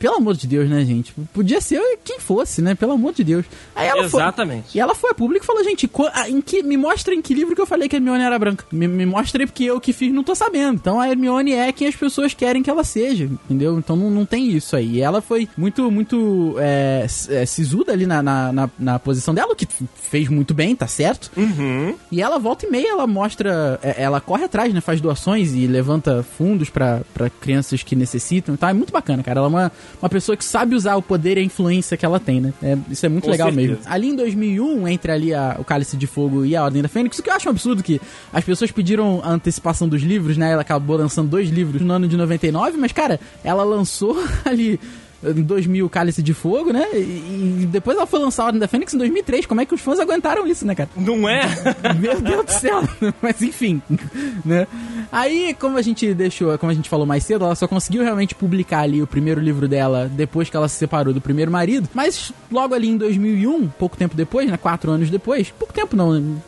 pelo 0.03 0.17
amor 0.17 0.35
de 0.35 0.49
Deus, 0.49 0.69
né, 0.69 0.85
gente? 0.85 1.15
Podia 1.33 1.61
ser 1.61 1.81
quem 2.03 2.19
fosse, 2.19 2.61
né? 2.61 2.75
Pelo 2.75 2.91
amor 2.91 3.13
de 3.13 3.23
Deus. 3.23 3.47
Aí 3.73 3.87
ela 3.87 4.03
Exatamente. 4.03 4.73
Foi, 4.73 4.79
e 4.79 4.81
ela 4.81 4.97
foi 4.97 5.11
a 5.11 5.15
público 5.15 5.45
e 5.45 5.47
falou, 5.47 5.63
gente, 5.63 5.89
em 6.27 6.43
que, 6.43 6.61
me 6.61 6.77
mostra 6.77 7.15
em 7.15 7.23
que 7.23 7.33
livro 7.33 7.55
que 7.55 7.61
eu 7.61 7.67
falei 7.67 7.89
que 7.89 7.95
a 7.95 7.99
Hermione 7.99 8.25
era 8.25 8.37
branca. 8.37 8.65
Me, 8.73 8.89
me 8.89 9.07
mostre 9.07 9.47
porque 9.47 9.63
eu 9.63 9.81
que 9.81 9.93
fiz 9.93 10.13
não 10.13 10.25
tô 10.25 10.35
sabendo. 10.35 10.75
Então 10.75 11.01
a 11.01 11.09
Hermione 11.09 11.53
é 11.53 11.71
quem 11.71 11.87
as 11.87 11.95
pessoas 11.95 12.35
querem 12.35 12.65
que 12.65 12.69
ela 12.69 12.83
seja, 12.83 13.27
entendeu? 13.27 13.79
Então 13.79 13.95
não, 13.95 14.11
não 14.11 14.27
tem 14.27 14.51
isso 14.51 14.75
aí. 14.75 14.97
E 14.97 15.01
ela 15.01 15.23
foi 15.23 15.49
muito, 15.57 15.89
muito 15.89 16.57
é, 16.59 17.07
é, 17.29 17.47
sisuda 17.47 17.93
ali 17.93 18.05
na, 18.05 18.21
na, 18.21 18.53
na, 18.53 18.71
na, 18.77 18.99
posição 18.99 19.33
dela, 19.33 19.53
o 19.53 19.57
que 19.57 19.69
fez 19.95 20.27
muito 20.27 20.53
bem, 20.53 20.75
tá 20.75 20.89
certo? 20.89 21.31
Uhum. 21.37 21.95
E 22.11 22.21
ela 22.21 22.41
volta 22.41 22.67
e 22.67 22.71
meia, 22.71 22.91
ela 22.91 23.07
mostra, 23.07 23.79
é, 23.85 24.03
ela 24.03 24.21
corre 24.21 24.43
atrás, 24.43 24.75
né? 24.75 24.81
Faz 24.81 25.01
doações 25.01 25.55
e 25.55 25.65
levanta 25.69 26.25
fundos 26.25 26.69
para 26.69 27.05
crianças 27.41 27.85
que 27.85 27.95
necessitam. 27.95 28.55
Então 28.55 28.69
é 28.69 28.73
muito 28.73 28.93
bacana, 28.93 29.23
cara. 29.23 29.39
Ela 29.39 29.47
é 29.47 29.49
uma, 29.49 29.73
uma 30.01 30.09
pessoa 30.09 30.37
que 30.37 30.45
sabe 30.45 30.75
usar 30.75 30.97
o 30.97 31.03
poder 31.03 31.37
e 31.37 31.41
a 31.41 31.45
influência 31.45 31.97
que 31.97 32.05
ela 32.05 32.21
tem, 32.21 32.41
né? 32.41 32.53
É, 32.63 32.77
isso 32.91 33.05
é 33.05 33.09
muito 33.09 33.25
Com 33.25 33.31
legal 33.31 33.49
certeza. 33.49 33.73
mesmo. 33.73 33.85
Ali 33.87 34.09
em 34.09 34.17
2001, 34.17 34.89
entre 34.89 35.13
ali 35.13 35.35
a, 35.35 35.57
o 35.59 35.65
Cálice 35.65 35.97
de 35.97 36.07
Fogo 36.07 36.45
e 36.45 36.57
a 36.57 36.65
Ordem 36.65 36.83
da 36.83 36.89
Fênix, 36.89 37.19
o 37.19 37.23
que 37.23 37.31
eu 37.31 37.35
acho 37.35 37.49
um 37.49 37.51
absurdo 37.51 37.83
que 37.83 38.01
as 38.33 38.45
pessoas 38.45 38.71
pediram 38.71 39.21
a 39.25 39.31
antecipação 39.31 39.89
dos 39.89 40.03
livros, 40.03 40.37
né? 40.37 40.53
Ela 40.53 40.63
acabou 40.63 40.97
lançando 40.97 41.29
dois 41.29 41.49
livros 41.49 41.81
no 41.83 41.93
ano 41.93 42.09
de 42.09 42.17
99, 42.17 42.77
mas, 42.79 42.93
cara, 42.93 43.21
ela 43.45 43.65
lançou 43.65 44.17
ali 44.45 44.79
em 45.25 45.43
2000 45.43 45.89
Cálice 45.89 46.23
de 46.23 46.35
Fogo, 46.35 46.73
né? 46.73 46.87
E, 46.95 47.69
depois 47.71 47.97
ela 47.97 48.07
foi 48.07 48.19
lançar 48.19 48.43
a 48.43 48.47
Ordem 48.47 48.61
da 48.61 48.69
Fênix 48.69 48.93
em 48.93 48.99
2003. 48.99 49.47
Como 49.47 49.61
é 49.61 49.67
que 49.67 49.75
os 49.75 49.81
fãs 49.81 50.01
aguentaram 50.01 50.47
isso, 50.47 50.67
né, 50.67 50.75
cara? 50.75 50.91
Não 50.97 51.29
é? 51.29 51.43
Meu 51.99 52.21
Deus 52.21 52.47
do 52.47 52.51
céu. 52.51 52.83
Mas 53.23 53.41
enfim, 53.41 53.81
né? 54.45 54.67
Aí, 55.11 55.55
como 55.59 55.79
a 55.79 55.83
gente 55.83 56.13
deixou, 56.15 56.57
como 56.59 56.73
a 56.73 56.75
gente 56.75 56.89
falou 56.89 57.07
mais 57.07 57.25
cedo, 57.25 57.45
ela 57.45 57.55
só 57.55 57.69
conseguiu 57.69 58.03
realmente 58.03 58.35
publicar 58.35 58.81
ali 58.81 59.03
o 59.03 59.07
primeiro 59.07 59.41
livro 59.41 59.69
dela 59.69 60.11
depois 60.13 60.51
que 60.51 60.57
ela 60.57 60.69
se 60.69 60.77
separou 60.77 61.15
do 61.15 61.21
primeiro 61.21 61.51
marido. 61.51 61.89
Mas 61.95 62.33
logo 62.51 62.75
ali 62.75 62.89
em 62.89 62.97
2001, 62.97 63.69
pouco 63.69 63.97
tempo 63.97 64.17
depois, 64.17 64.51
né? 64.51 64.57
Quatro 64.57 64.91
anos 64.91 65.11
depois, 65.11 65.51
pouco 65.51 65.73
tempo 65.73 65.97
não, 65.97 66.11
um 66.11 66.41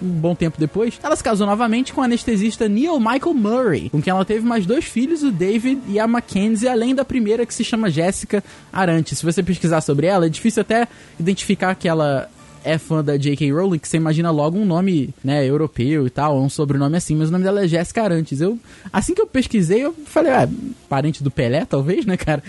bom 0.00 0.34
tempo 0.34 0.58
depois, 0.58 0.98
ela 1.02 1.16
se 1.16 1.24
casou 1.24 1.46
novamente 1.46 1.92
com 1.92 2.00
o 2.00 2.04
anestesista 2.04 2.68
Neil 2.68 2.98
Michael 2.98 3.34
Murray, 3.34 3.90
com 3.90 4.00
quem 4.00 4.10
ela 4.10 4.24
teve 4.24 4.46
mais 4.46 4.66
dois 4.66 4.84
filhos, 4.84 5.22
o 5.22 5.30
David 5.30 5.80
e 5.88 5.98
a 5.98 6.06
Mackenzie, 6.06 6.68
além 6.68 6.94
da 6.94 7.04
primeira 7.04 7.46
que 7.46 7.54
se 7.54 7.64
chama 7.64 7.90
Jessica 7.90 8.11
Jéssica 8.12 8.44
Arantes. 8.70 9.18
Se 9.18 9.24
você 9.24 9.42
pesquisar 9.42 9.80
sobre 9.80 10.06
ela, 10.06 10.26
é 10.26 10.28
difícil 10.28 10.60
até 10.60 10.86
identificar 11.18 11.74
que 11.74 11.88
ela 11.88 12.28
é 12.64 12.78
fã 12.78 13.02
da 13.02 13.16
J.K. 13.16 13.50
Rowling, 13.50 13.78
que 13.78 13.88
você 13.88 13.96
imagina 13.96 14.30
logo 14.30 14.56
um 14.56 14.64
nome, 14.64 15.12
né, 15.24 15.44
europeu 15.44 16.06
e 16.06 16.10
tal, 16.10 16.40
um 16.40 16.48
sobrenome 16.48 16.96
assim, 16.96 17.16
mas 17.16 17.28
o 17.28 17.32
nome 17.32 17.42
dela 17.42 17.64
é 17.64 17.66
Jéssica 17.66 18.04
Arantes. 18.04 18.40
Eu, 18.40 18.56
assim 18.92 19.14
que 19.14 19.20
eu 19.20 19.26
pesquisei, 19.26 19.84
eu 19.84 19.92
falei, 20.06 20.30
ah, 20.30 20.48
parente 20.88 21.24
do 21.24 21.30
Pelé, 21.30 21.64
talvez, 21.64 22.06
né, 22.06 22.16
cara? 22.16 22.40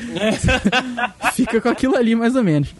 Fica 1.33 1.59
com 1.59 1.69
aquilo 1.69 1.95
ali, 1.95 2.13
mais 2.13 2.35
ou 2.35 2.43
menos. 2.43 2.75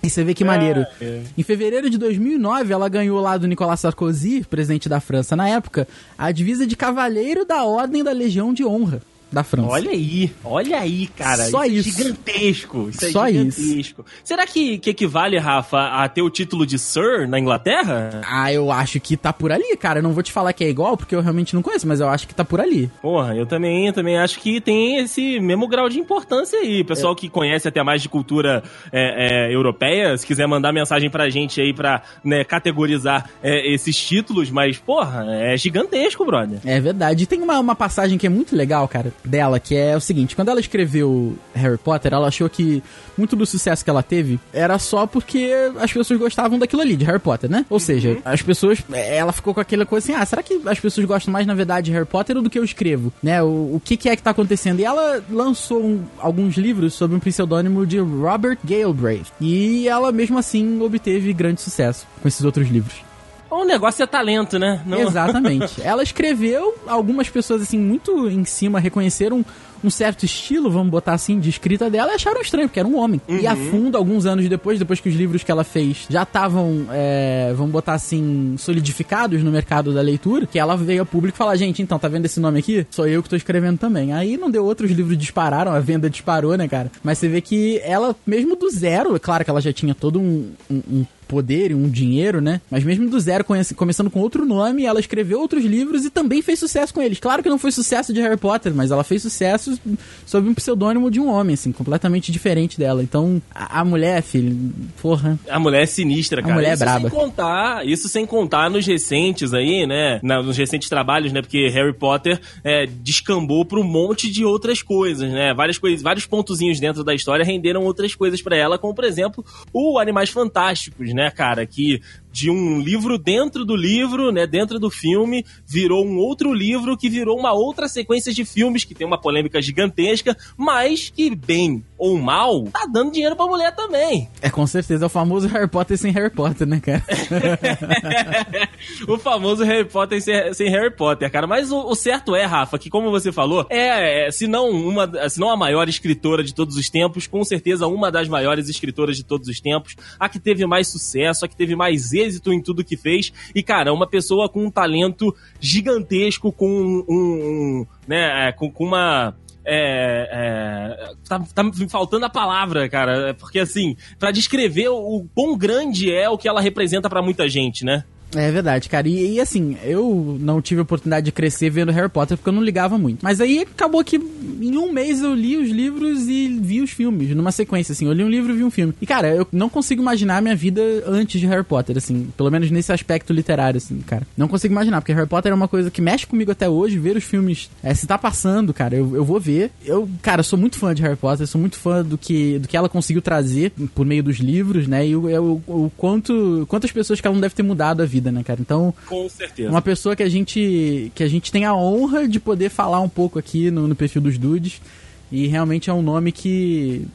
E 0.00 0.08
você 0.08 0.22
vê 0.22 0.32
que 0.32 0.44
maneiro. 0.44 0.86
É, 1.00 1.04
é. 1.04 1.22
Em 1.36 1.42
fevereiro 1.42 1.90
de 1.90 1.98
2009, 1.98 2.72
ela 2.72 2.88
ganhou 2.88 3.20
lá 3.20 3.36
do 3.36 3.48
Nicolas 3.48 3.80
Sarkozy, 3.80 4.44
presidente 4.48 4.88
da 4.88 5.00
França 5.00 5.34
na 5.34 5.48
época, 5.48 5.88
a 6.16 6.30
divisa 6.30 6.64
de 6.64 6.76
Cavaleiro 6.76 7.44
da 7.44 7.64
Ordem 7.64 8.04
da 8.04 8.12
Legião 8.12 8.54
de 8.54 8.64
Honra 8.64 9.02
da 9.30 9.44
França. 9.44 9.68
Olha 9.68 9.90
aí, 9.90 10.32
olha 10.42 10.78
aí, 10.78 11.06
cara. 11.08 11.44
Só 11.44 11.64
isso. 11.64 11.88
É 11.88 11.92
gigantesco. 11.92 12.88
Isso 12.88 13.04
é 13.04 13.10
Só 13.10 13.26
gigantesco. 13.26 13.78
isso. 13.78 14.04
Será 14.24 14.46
que, 14.46 14.78
que 14.78 14.90
equivale, 14.90 15.38
Rafa, 15.38 16.02
a 16.02 16.08
ter 16.08 16.22
o 16.22 16.30
título 16.30 16.66
de 16.66 16.78
Sir 16.78 17.28
na 17.28 17.38
Inglaterra? 17.38 18.22
Ah, 18.26 18.52
eu 18.52 18.72
acho 18.72 18.98
que 18.98 19.16
tá 19.16 19.32
por 19.32 19.52
ali, 19.52 19.76
cara. 19.76 19.98
Eu 19.98 20.02
não 20.02 20.12
vou 20.12 20.22
te 20.22 20.32
falar 20.32 20.52
que 20.52 20.64
é 20.64 20.68
igual, 20.68 20.96
porque 20.96 21.14
eu 21.14 21.20
realmente 21.20 21.54
não 21.54 21.62
conheço, 21.62 21.86
mas 21.86 22.00
eu 22.00 22.08
acho 22.08 22.26
que 22.26 22.34
tá 22.34 22.44
por 22.44 22.60
ali. 22.60 22.90
Porra, 23.02 23.36
eu 23.36 23.44
também, 23.44 23.86
eu 23.86 23.92
também 23.92 24.18
acho 24.18 24.40
que 24.40 24.60
tem 24.60 24.98
esse 24.98 25.38
mesmo 25.40 25.68
grau 25.68 25.88
de 25.88 25.98
importância 25.98 26.58
aí. 26.58 26.82
Pessoal 26.82 27.12
é. 27.12 27.16
que 27.16 27.28
conhece 27.28 27.68
até 27.68 27.82
mais 27.82 28.00
de 28.00 28.08
cultura 28.08 28.62
é, 28.90 29.48
é, 29.50 29.54
europeia, 29.54 30.16
se 30.16 30.26
quiser 30.26 30.46
mandar 30.46 30.72
mensagem 30.72 31.10
pra 31.10 31.28
gente 31.28 31.60
aí 31.60 31.74
pra 31.74 32.02
né, 32.24 32.44
categorizar 32.44 33.28
é, 33.42 33.72
esses 33.72 33.96
títulos, 33.96 34.50
mas, 34.50 34.78
porra, 34.78 35.26
é 35.28 35.56
gigantesco, 35.56 36.24
brother. 36.24 36.60
É 36.64 36.80
verdade. 36.80 37.24
E 37.24 37.26
tem 37.26 37.42
uma, 37.42 37.58
uma 37.58 37.74
passagem 37.74 38.16
que 38.16 38.26
é 38.26 38.30
muito 38.30 38.56
legal, 38.56 38.88
cara 38.88 39.12
dela, 39.24 39.60
que 39.60 39.76
é 39.76 39.96
o 39.96 40.00
seguinte: 40.00 40.34
quando 40.36 40.48
ela 40.48 40.60
escreveu 40.60 41.36
Harry 41.54 41.78
Potter, 41.78 42.12
ela 42.12 42.28
achou 42.28 42.48
que 42.48 42.82
muito 43.16 43.36
do 43.36 43.46
sucesso 43.46 43.84
que 43.84 43.90
ela 43.90 44.02
teve 44.02 44.38
era 44.52 44.78
só 44.78 45.06
porque 45.06 45.52
as 45.78 45.92
pessoas 45.92 46.18
gostavam 46.18 46.58
daquilo 46.58 46.82
ali, 46.82 46.96
de 46.96 47.04
Harry 47.04 47.18
Potter, 47.18 47.50
né? 47.50 47.64
Ou 47.68 47.76
uhum. 47.76 47.80
seja, 47.80 48.18
as 48.24 48.42
pessoas. 48.42 48.78
Ela 48.92 49.32
ficou 49.32 49.54
com 49.54 49.60
aquela 49.60 49.84
coisa 49.84 50.04
assim: 50.12 50.20
ah, 50.20 50.24
será 50.24 50.42
que 50.42 50.60
as 50.66 50.80
pessoas 50.80 51.06
gostam 51.06 51.32
mais, 51.32 51.46
na 51.46 51.54
verdade, 51.54 51.86
de 51.86 51.92
Harry 51.92 52.06
Potter 52.06 52.36
ou 52.36 52.42
do 52.42 52.50
que 52.50 52.58
eu 52.58 52.64
escrevo? 52.64 53.12
Né? 53.22 53.42
O, 53.42 53.74
o 53.74 53.82
que, 53.84 53.96
que 53.96 54.08
é 54.08 54.16
que 54.16 54.22
tá 54.22 54.30
acontecendo? 54.30 54.80
E 54.80 54.84
ela 54.84 55.22
lançou 55.30 55.82
um, 55.82 56.04
alguns 56.18 56.56
livros 56.56 56.94
sob 56.94 57.14
um 57.14 57.20
pseudônimo 57.20 57.86
de 57.86 57.98
Robert 57.98 58.58
Galbraith. 58.64 59.26
E 59.40 59.88
ela, 59.88 60.12
mesmo 60.12 60.38
assim, 60.38 60.80
obteve 60.80 61.32
grande 61.32 61.60
sucesso 61.60 62.06
com 62.20 62.28
esses 62.28 62.44
outros 62.44 62.68
livros. 62.68 63.07
O 63.50 63.64
negócio 63.64 64.02
é 64.02 64.06
talento, 64.06 64.58
né? 64.58 64.82
Não... 64.84 65.00
Exatamente. 65.00 65.80
Ela 65.82 66.02
escreveu, 66.02 66.74
algumas 66.86 67.28
pessoas, 67.28 67.62
assim, 67.62 67.78
muito 67.78 68.28
em 68.28 68.44
cima 68.44 68.78
reconheceram 68.78 69.44
um 69.82 69.90
certo 69.90 70.24
estilo, 70.24 70.70
vamos 70.70 70.90
botar 70.90 71.12
assim, 71.12 71.38
de 71.38 71.48
escrita 71.48 71.88
dela 71.88 72.12
e 72.12 72.14
acharam 72.14 72.40
estranho, 72.40 72.68
porque 72.68 72.80
era 72.80 72.88
um 72.88 72.98
homem. 72.98 73.20
Uhum. 73.28 73.38
E 73.38 73.46
a 73.46 73.54
fundo, 73.54 73.96
alguns 73.96 74.26
anos 74.26 74.48
depois, 74.48 74.78
depois 74.78 75.00
que 75.00 75.08
os 75.08 75.14
livros 75.14 75.42
que 75.42 75.50
ela 75.50 75.64
fez 75.64 76.06
já 76.08 76.24
estavam, 76.24 76.86
é, 76.90 77.52
vamos 77.56 77.72
botar 77.72 77.94
assim, 77.94 78.56
solidificados 78.58 79.42
no 79.42 79.50
mercado 79.50 79.94
da 79.94 80.00
leitura, 80.00 80.46
que 80.46 80.58
ela 80.58 80.76
veio 80.76 81.00
ao 81.00 81.06
público 81.06 81.38
falar, 81.38 81.56
gente, 81.56 81.80
então, 81.80 81.98
tá 81.98 82.08
vendo 82.08 82.24
esse 82.24 82.40
nome 82.40 82.58
aqui? 82.58 82.86
Sou 82.90 83.06
eu 83.06 83.22
que 83.22 83.28
tô 83.28 83.36
escrevendo 83.36 83.78
também. 83.78 84.12
Aí 84.12 84.36
não 84.36 84.50
deu 84.50 84.64
outros 84.64 84.90
livros 84.90 85.16
dispararam, 85.16 85.72
a 85.72 85.80
venda 85.80 86.10
disparou, 86.10 86.56
né, 86.56 86.66
cara? 86.66 86.90
Mas 87.02 87.18
você 87.18 87.28
vê 87.28 87.40
que 87.40 87.80
ela, 87.84 88.16
mesmo 88.26 88.56
do 88.56 88.68
zero, 88.70 89.14
é 89.14 89.18
claro 89.18 89.44
que 89.44 89.50
ela 89.50 89.60
já 89.60 89.72
tinha 89.72 89.94
todo 89.94 90.18
um, 90.20 90.50
um, 90.70 90.82
um 90.90 91.06
poder 91.28 91.70
e 91.70 91.74
um 91.74 91.88
dinheiro, 91.88 92.40
né? 92.40 92.60
Mas 92.70 92.82
mesmo 92.82 93.08
do 93.08 93.20
zero, 93.20 93.44
começando 93.76 94.10
com 94.10 94.20
outro 94.20 94.44
nome, 94.44 94.84
ela 94.84 94.98
escreveu 94.98 95.40
outros 95.40 95.64
livros 95.64 96.04
e 96.04 96.10
também 96.10 96.42
fez 96.42 96.58
sucesso 96.58 96.92
com 96.92 97.02
eles. 97.02 97.20
Claro 97.20 97.42
que 97.42 97.48
não 97.48 97.58
foi 97.58 97.70
sucesso 97.70 98.12
de 98.12 98.20
Harry 98.20 98.36
Potter, 98.36 98.74
mas 98.74 98.90
ela 98.90 99.04
fez 99.04 99.22
sucesso 99.22 99.78
sob 100.26 100.48
um 100.48 100.54
pseudônimo 100.54 101.10
de 101.10 101.20
um 101.20 101.28
homem, 101.28 101.54
assim, 101.54 101.72
completamente 101.72 102.32
diferente 102.32 102.78
dela. 102.78 103.02
Então, 103.02 103.40
a, 103.54 103.80
a 103.80 103.84
mulher, 103.84 104.22
filho, 104.22 104.72
porra. 105.00 105.38
A 105.48 105.58
mulher 105.58 105.82
é 105.82 105.86
sinistra, 105.86 106.40
cara. 106.40 106.54
A 106.54 106.56
mulher 106.56 106.70
é 106.70 106.74
isso 106.74 106.82
é 106.82 106.86
braba. 106.86 107.10
Sem 107.10 107.18
contar, 107.18 107.86
isso 107.86 108.08
sem 108.08 108.26
contar 108.26 108.70
nos 108.70 108.86
recentes 108.86 109.52
aí, 109.52 109.86
né? 109.86 110.20
nos 110.22 110.56
recentes 110.56 110.88
trabalhos, 110.88 111.32
né? 111.32 111.42
Porque 111.42 111.68
Harry 111.68 111.92
Potter 111.92 112.40
é, 112.64 112.86
descambou 112.86 113.64
pra 113.64 113.78
um 113.78 113.84
monte 113.84 114.30
de 114.30 114.44
outras 114.44 114.82
coisas, 114.82 115.30
né? 115.30 115.52
Várias 115.54 115.78
coisas, 115.78 116.02
vários 116.02 116.26
pontozinhos 116.26 116.80
dentro 116.80 117.04
da 117.04 117.14
história 117.14 117.44
renderam 117.44 117.82
outras 117.82 118.14
coisas 118.14 118.40
para 118.40 118.56
ela, 118.56 118.78
como 118.78 118.94
por 118.94 119.04
exemplo, 119.04 119.44
o 119.72 119.98
Animais 119.98 120.30
Fantásticos, 120.30 121.12
né, 121.12 121.17
cara? 121.30 121.66
Que 121.66 122.00
de 122.32 122.50
um 122.50 122.80
livro 122.80 123.18
dentro 123.18 123.64
do 123.64 123.74
livro, 123.74 124.30
né, 124.30 124.46
dentro 124.46 124.78
do 124.78 124.90
filme, 124.90 125.44
virou 125.66 126.04
um 126.04 126.18
outro 126.18 126.52
livro 126.52 126.96
que 126.96 127.08
virou 127.08 127.38
uma 127.38 127.52
outra 127.52 127.88
sequência 127.88 128.32
de 128.32 128.44
filmes 128.44 128.84
que 128.84 128.94
tem 128.94 129.06
uma 129.06 129.20
polêmica 129.20 129.60
gigantesca, 129.60 130.36
mas 130.56 131.10
que 131.14 131.34
bem 131.34 131.84
ou 131.96 132.18
mal 132.18 132.64
tá 132.66 132.86
dando 132.86 133.12
dinheiro 133.12 133.34
pra 133.34 133.46
mulher 133.46 133.74
também. 133.74 134.28
É 134.40 134.48
com 134.48 134.66
certeza 134.66 135.04
é 135.04 135.06
o 135.06 135.10
famoso 135.10 135.48
Harry 135.48 135.68
Potter 135.68 135.98
sem 135.98 136.12
Harry 136.12 136.30
Potter, 136.30 136.66
né, 136.66 136.80
cara? 136.80 137.02
o 139.08 139.18
famoso 139.18 139.64
Harry 139.64 139.84
Potter 139.84 140.22
sem, 140.22 140.54
sem 140.54 140.70
Harry 140.70 140.94
Potter, 140.94 141.30
cara. 141.30 141.46
Mas 141.46 141.72
o, 141.72 141.80
o, 141.88 141.94
certo 141.94 142.36
é, 142.36 142.44
Rafa, 142.44 142.78
que 142.78 142.88
como 142.88 143.10
você 143.10 143.32
falou, 143.32 143.66
é, 143.68 144.28
é, 144.28 144.30
se 144.30 144.46
não 144.46 144.70
uma, 144.70 145.28
se 145.28 145.40
não 145.40 145.50
a 145.50 145.56
maior 145.56 145.88
escritora 145.88 146.44
de 146.44 146.54
todos 146.54 146.76
os 146.76 146.88
tempos, 146.88 147.26
com 147.26 147.42
certeza 147.44 147.86
uma 147.86 148.10
das 148.10 148.28
maiores 148.28 148.68
escritoras 148.68 149.16
de 149.16 149.24
todos 149.24 149.48
os 149.48 149.60
tempos, 149.60 149.96
a 150.18 150.28
que 150.28 150.38
teve 150.38 150.64
mais 150.66 150.88
sucesso, 150.88 151.44
a 151.44 151.48
que 151.48 151.56
teve 151.56 151.74
mais 151.74 152.12
êxito 152.18 152.52
em 152.52 152.62
tudo 152.62 152.84
que 152.84 152.96
fez. 152.96 153.32
E, 153.54 153.62
cara, 153.62 153.92
uma 153.92 154.06
pessoa 154.06 154.48
com 154.48 154.64
um 154.64 154.70
talento 154.70 155.34
gigantesco, 155.60 156.52
com 156.52 156.68
um, 156.68 157.04
um 157.08 157.86
né, 158.06 158.48
é, 158.48 158.52
com, 158.52 158.70
com 158.70 158.84
uma 158.84 159.34
é, 159.70 160.28
é, 160.32 161.14
tá, 161.28 161.44
tá 161.54 161.62
me 161.62 161.88
faltando 161.88 162.24
a 162.24 162.30
palavra, 162.30 162.88
cara. 162.88 163.34
Porque, 163.34 163.58
assim, 163.58 163.96
para 164.18 164.30
descrever 164.30 164.88
o, 164.88 164.96
o 164.96 165.28
quão 165.34 165.56
grande 165.56 166.10
é 166.10 166.28
o 166.28 166.38
que 166.38 166.48
ela 166.48 166.60
representa 166.60 167.08
para 167.08 167.20
muita 167.20 167.46
gente, 167.48 167.84
né? 167.84 168.04
É 168.34 168.50
verdade, 168.50 168.88
cara. 168.88 169.08
E, 169.08 169.34
e, 169.34 169.40
assim, 169.40 169.76
eu 169.82 170.36
não 170.40 170.60
tive 170.60 170.80
oportunidade 170.80 171.26
de 171.26 171.32
crescer 171.32 171.70
vendo 171.70 171.92
Harry 171.92 172.08
Potter 172.08 172.36
porque 172.36 172.48
eu 172.48 172.52
não 172.52 172.62
ligava 172.62 172.98
muito. 172.98 173.20
Mas 173.22 173.40
aí 173.40 173.60
acabou 173.60 174.04
que 174.04 174.16
em 174.16 174.76
um 174.76 174.92
mês 174.92 175.22
eu 175.22 175.34
li 175.34 175.56
os 175.56 175.70
livros 175.70 176.28
e 176.28 176.48
vi 176.60 176.80
os 176.80 176.90
filmes, 176.90 177.34
numa 177.34 177.52
sequência, 177.52 177.92
assim. 177.92 178.06
Eu 178.06 178.12
li 178.12 178.22
um 178.22 178.28
livro 178.28 178.52
e 178.52 178.56
vi 178.56 178.64
um 178.64 178.70
filme. 178.70 178.92
E, 179.00 179.06
cara, 179.06 179.34
eu 179.34 179.46
não 179.52 179.68
consigo 179.68 180.02
imaginar 180.02 180.38
a 180.38 180.40
minha 180.40 180.56
vida 180.56 180.82
antes 181.06 181.40
de 181.40 181.46
Harry 181.46 181.64
Potter, 181.64 181.96
assim. 181.96 182.28
Pelo 182.36 182.50
menos 182.50 182.70
nesse 182.70 182.92
aspecto 182.92 183.32
literário, 183.32 183.78
assim, 183.78 183.98
cara. 184.00 184.26
Não 184.36 184.48
consigo 184.48 184.72
imaginar, 184.72 185.00
porque 185.00 185.12
Harry 185.12 185.28
Potter 185.28 185.52
é 185.52 185.54
uma 185.54 185.68
coisa 185.68 185.90
que 185.90 186.02
mexe 186.02 186.26
comigo 186.26 186.50
até 186.50 186.68
hoje. 186.68 186.98
Ver 186.98 187.16
os 187.16 187.24
filmes, 187.24 187.70
é, 187.82 187.94
se 187.94 188.06
tá 188.06 188.18
passando, 188.18 188.74
cara, 188.74 188.94
eu, 188.94 189.16
eu 189.16 189.24
vou 189.24 189.40
ver. 189.40 189.70
Eu, 189.84 190.08
cara, 190.20 190.42
sou 190.42 190.58
muito 190.58 190.76
fã 190.76 190.94
de 190.94 191.02
Harry 191.02 191.16
Potter, 191.16 191.46
sou 191.46 191.60
muito 191.60 191.76
fã 191.76 192.04
do 192.04 192.18
que, 192.18 192.58
do 192.58 192.68
que 192.68 192.76
ela 192.76 192.88
conseguiu 192.88 193.22
trazer 193.22 193.72
por 193.94 194.04
meio 194.04 194.22
dos 194.22 194.36
livros, 194.36 194.86
né? 194.86 195.06
E 195.06 195.16
o, 195.16 195.62
o, 195.66 195.84
o 195.86 195.92
quanto, 195.96 196.66
quantas 196.68 196.92
pessoas 196.92 197.20
que 197.20 197.26
ela 197.26 197.34
não 197.34 197.40
deve 197.40 197.54
ter 197.54 197.62
mudado 197.62 198.02
a 198.02 198.06
vida 198.06 198.17
vida, 198.18 198.32
né, 198.32 198.42
cara? 198.42 198.60
Então, 198.60 198.92
com 199.06 199.28
certeza. 199.28 199.70
Uma 199.70 199.82
pessoa 199.82 200.16
que 200.16 200.22
a 200.22 200.28
gente 200.28 201.10
que 201.14 201.22
a 201.22 201.28
gente 201.28 201.50
tem 201.50 201.64
a 201.64 201.74
honra 201.74 202.28
de 202.28 202.40
poder 202.40 202.68
falar 202.68 203.00
um 203.00 203.08
pouco 203.08 203.38
aqui 203.38 203.70
no, 203.70 203.86
no 203.86 203.94
perfil 203.94 204.22
dos 204.22 204.36
dudes. 204.36 204.80
E 205.30 205.46
realmente 205.46 205.90
é 205.90 205.92
um 205.92 206.02
nome 206.02 206.32
que 206.32 207.06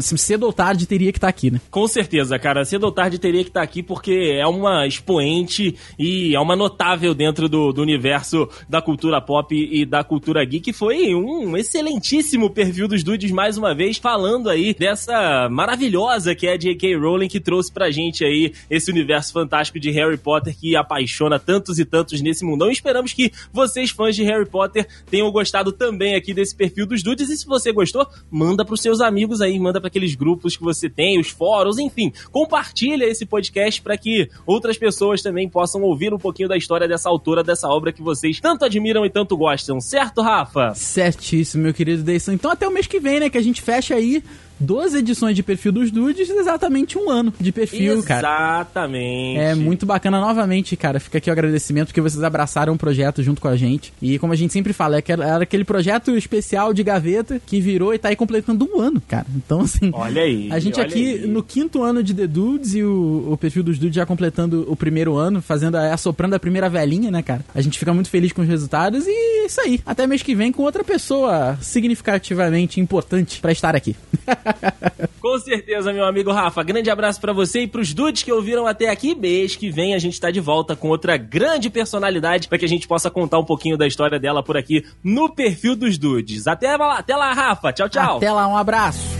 cedo 0.00 0.44
ou 0.44 0.52
tarde 0.52 0.86
teria 0.86 1.12
que 1.12 1.18
estar 1.18 1.28
tá 1.28 1.30
aqui, 1.30 1.50
né? 1.50 1.60
Com 1.70 1.86
certeza, 1.86 2.38
cara. 2.38 2.64
Cedo 2.64 2.84
ou 2.84 2.92
tarde 2.92 3.18
teria 3.18 3.42
que 3.42 3.50
estar 3.50 3.60
tá 3.60 3.64
aqui 3.64 3.82
porque 3.82 4.36
é 4.38 4.46
uma 4.46 4.86
expoente 4.86 5.74
e 5.98 6.34
é 6.34 6.40
uma 6.40 6.54
notável 6.54 7.14
dentro 7.14 7.48
do, 7.48 7.72
do 7.72 7.80
universo 7.80 8.48
da 8.68 8.82
cultura 8.82 9.20
pop 9.20 9.54
e 9.54 9.84
da 9.86 10.04
cultura 10.04 10.44
geek. 10.44 10.72
Foi 10.72 11.14
um 11.14 11.56
excelentíssimo 11.56 12.50
perfil 12.50 12.88
dos 12.88 13.02
dudes 13.02 13.30
mais 13.30 13.56
uma 13.56 13.74
vez 13.74 13.96
falando 13.96 14.50
aí 14.50 14.74
dessa 14.74 15.48
maravilhosa 15.50 16.34
que 16.34 16.46
é 16.46 16.52
a 16.52 16.56
J.K. 16.56 16.96
Rowling 16.96 17.28
que 17.28 17.40
trouxe 17.40 17.72
pra 17.72 17.90
gente 17.90 18.24
aí 18.24 18.52
esse 18.70 18.90
universo 18.90 19.32
fantástico 19.32 19.80
de 19.80 19.90
Harry 19.90 20.18
Potter 20.18 20.56
que 20.56 20.76
apaixona 20.76 21.38
tantos 21.38 21.78
e 21.78 21.84
tantos 21.84 22.20
nesse 22.20 22.44
mundão. 22.44 22.68
E 22.68 22.72
esperamos 22.72 23.12
que 23.12 23.32
vocês, 23.52 23.90
fãs 23.90 24.14
de 24.14 24.24
Harry 24.24 24.46
Potter, 24.46 24.86
tenham 25.10 25.30
gostado 25.30 25.72
também 25.72 26.14
aqui 26.14 26.34
desse 26.34 26.54
perfil 26.54 26.86
dos 26.86 27.02
dudes. 27.02 27.37
Se 27.38 27.46
você 27.46 27.72
gostou, 27.72 28.06
manda 28.30 28.64
pros 28.64 28.80
seus 28.80 29.00
amigos 29.00 29.40
aí, 29.40 29.58
manda 29.58 29.80
para 29.80 29.88
aqueles 29.88 30.14
grupos 30.14 30.56
que 30.56 30.62
você 30.62 30.88
tem, 30.88 31.20
os 31.20 31.28
fóruns, 31.28 31.78
enfim. 31.78 32.12
Compartilha 32.30 33.04
esse 33.04 33.24
podcast 33.24 33.80
para 33.80 33.96
que 33.96 34.28
outras 34.46 34.76
pessoas 34.76 35.22
também 35.22 35.48
possam 35.48 35.82
ouvir 35.82 36.12
um 36.12 36.18
pouquinho 36.18 36.48
da 36.48 36.56
história 36.56 36.88
dessa 36.88 37.08
autora, 37.08 37.42
dessa 37.42 37.68
obra 37.68 37.92
que 37.92 38.02
vocês 38.02 38.40
tanto 38.40 38.64
admiram 38.64 39.04
e 39.04 39.10
tanto 39.10 39.36
gostam. 39.36 39.80
Certo, 39.80 40.22
Rafa? 40.22 40.74
Certíssimo, 40.74 41.64
meu 41.64 41.74
querido 41.74 42.02
Deison. 42.02 42.32
Então 42.32 42.50
até 42.50 42.66
o 42.66 42.72
mês 42.72 42.86
que 42.86 43.00
vem, 43.00 43.20
né, 43.20 43.30
que 43.30 43.38
a 43.38 43.42
gente 43.42 43.62
fecha 43.62 43.94
aí 43.94 44.22
duas 44.58 44.94
edições 44.94 45.34
de 45.34 45.42
perfil 45.42 45.72
dos 45.72 45.90
dudes, 45.90 46.28
exatamente 46.28 46.98
um 46.98 47.10
ano 47.10 47.32
de 47.38 47.52
perfil, 47.52 47.94
exatamente. 47.94 48.06
cara. 48.06 48.60
Exatamente. 48.60 49.38
É 49.38 49.54
muito 49.54 49.86
bacana 49.86 50.20
novamente, 50.20 50.76
cara. 50.76 51.00
Fica 51.00 51.18
aqui 51.18 51.30
o 51.30 51.32
agradecimento 51.32 51.88
porque 51.88 52.00
vocês 52.00 52.22
abraçaram 52.22 52.72
o 52.74 52.78
projeto 52.78 53.22
junto 53.22 53.40
com 53.40 53.48
a 53.48 53.56
gente. 53.56 53.92
E 54.00 54.18
como 54.18 54.32
a 54.32 54.36
gente 54.36 54.52
sempre 54.52 54.72
fala, 54.72 54.98
é 54.98 55.02
era 55.08 55.42
aquele 55.42 55.64
projeto 55.64 56.16
especial 56.16 56.72
de 56.72 56.82
gaveta 56.82 57.40
que 57.44 57.60
virou 57.60 57.94
e 57.94 57.98
tá 57.98 58.08
aí 58.08 58.16
completando 58.16 58.68
um 58.72 58.80
ano, 58.80 59.00
cara. 59.06 59.26
Então, 59.34 59.60
assim. 59.62 59.90
Olha 59.92 60.22
aí. 60.22 60.48
A 60.50 60.58
gente 60.58 60.80
aqui 60.80 61.20
aí. 61.22 61.26
no 61.26 61.42
quinto 61.42 61.82
ano 61.82 62.02
de 62.02 62.14
The 62.14 62.26
Dudes 62.26 62.74
e 62.74 62.82
o, 62.82 63.32
o 63.32 63.36
perfil 63.36 63.62
dos 63.62 63.78
dudes 63.78 63.96
já 63.96 64.04
completando 64.04 64.66
o 64.68 64.76
primeiro 64.76 65.16
ano, 65.16 65.40
fazendo 65.40 65.76
a, 65.76 65.92
assoprando 65.92 66.34
a 66.34 66.38
primeira 66.38 66.68
velhinha, 66.68 67.10
né, 67.10 67.22
cara? 67.22 67.44
A 67.54 67.60
gente 67.60 67.78
fica 67.78 67.92
muito 67.92 68.10
feliz 68.10 68.32
com 68.32 68.42
os 68.42 68.48
resultados 68.48 69.06
e 69.06 69.10
é 69.10 69.46
isso 69.46 69.60
aí. 69.60 69.80
Até 69.84 70.06
mês 70.06 70.22
que 70.22 70.34
vem 70.34 70.52
com 70.52 70.62
outra 70.62 70.84
pessoa 70.84 71.58
significativamente 71.60 72.80
importante 72.80 73.40
para 73.40 73.52
estar 73.52 73.74
aqui. 73.74 73.96
Com 75.20 75.38
certeza, 75.38 75.92
meu 75.92 76.04
amigo 76.04 76.32
Rafa. 76.32 76.62
Grande 76.62 76.90
abraço 76.90 77.20
para 77.20 77.32
você 77.32 77.62
e 77.62 77.66
pros 77.66 77.92
dudes 77.92 78.22
que 78.22 78.32
ouviram 78.32 78.66
até 78.66 78.88
aqui. 78.88 79.14
Mês 79.14 79.56
que 79.56 79.70
vem 79.70 79.94
a 79.94 79.98
gente 79.98 80.20
tá 80.20 80.30
de 80.30 80.40
volta 80.40 80.76
com 80.76 80.88
outra 80.88 81.16
grande 81.16 81.70
personalidade 81.70 82.48
para 82.48 82.58
que 82.58 82.64
a 82.64 82.68
gente 82.68 82.86
possa 82.86 83.10
contar 83.10 83.38
um 83.38 83.44
pouquinho 83.44 83.76
da 83.76 83.86
história 83.86 84.18
dela 84.18 84.42
por 84.42 84.56
aqui 84.56 84.84
no 85.02 85.28
perfil 85.28 85.74
dos 85.74 85.98
dudes. 85.98 86.46
Até 86.46 86.76
lá, 86.76 86.98
até 86.98 87.16
lá, 87.16 87.32
Rafa. 87.32 87.72
Tchau, 87.72 87.88
tchau. 87.88 88.16
Até 88.18 88.30
lá, 88.30 88.46
um 88.46 88.56
abraço. 88.56 89.17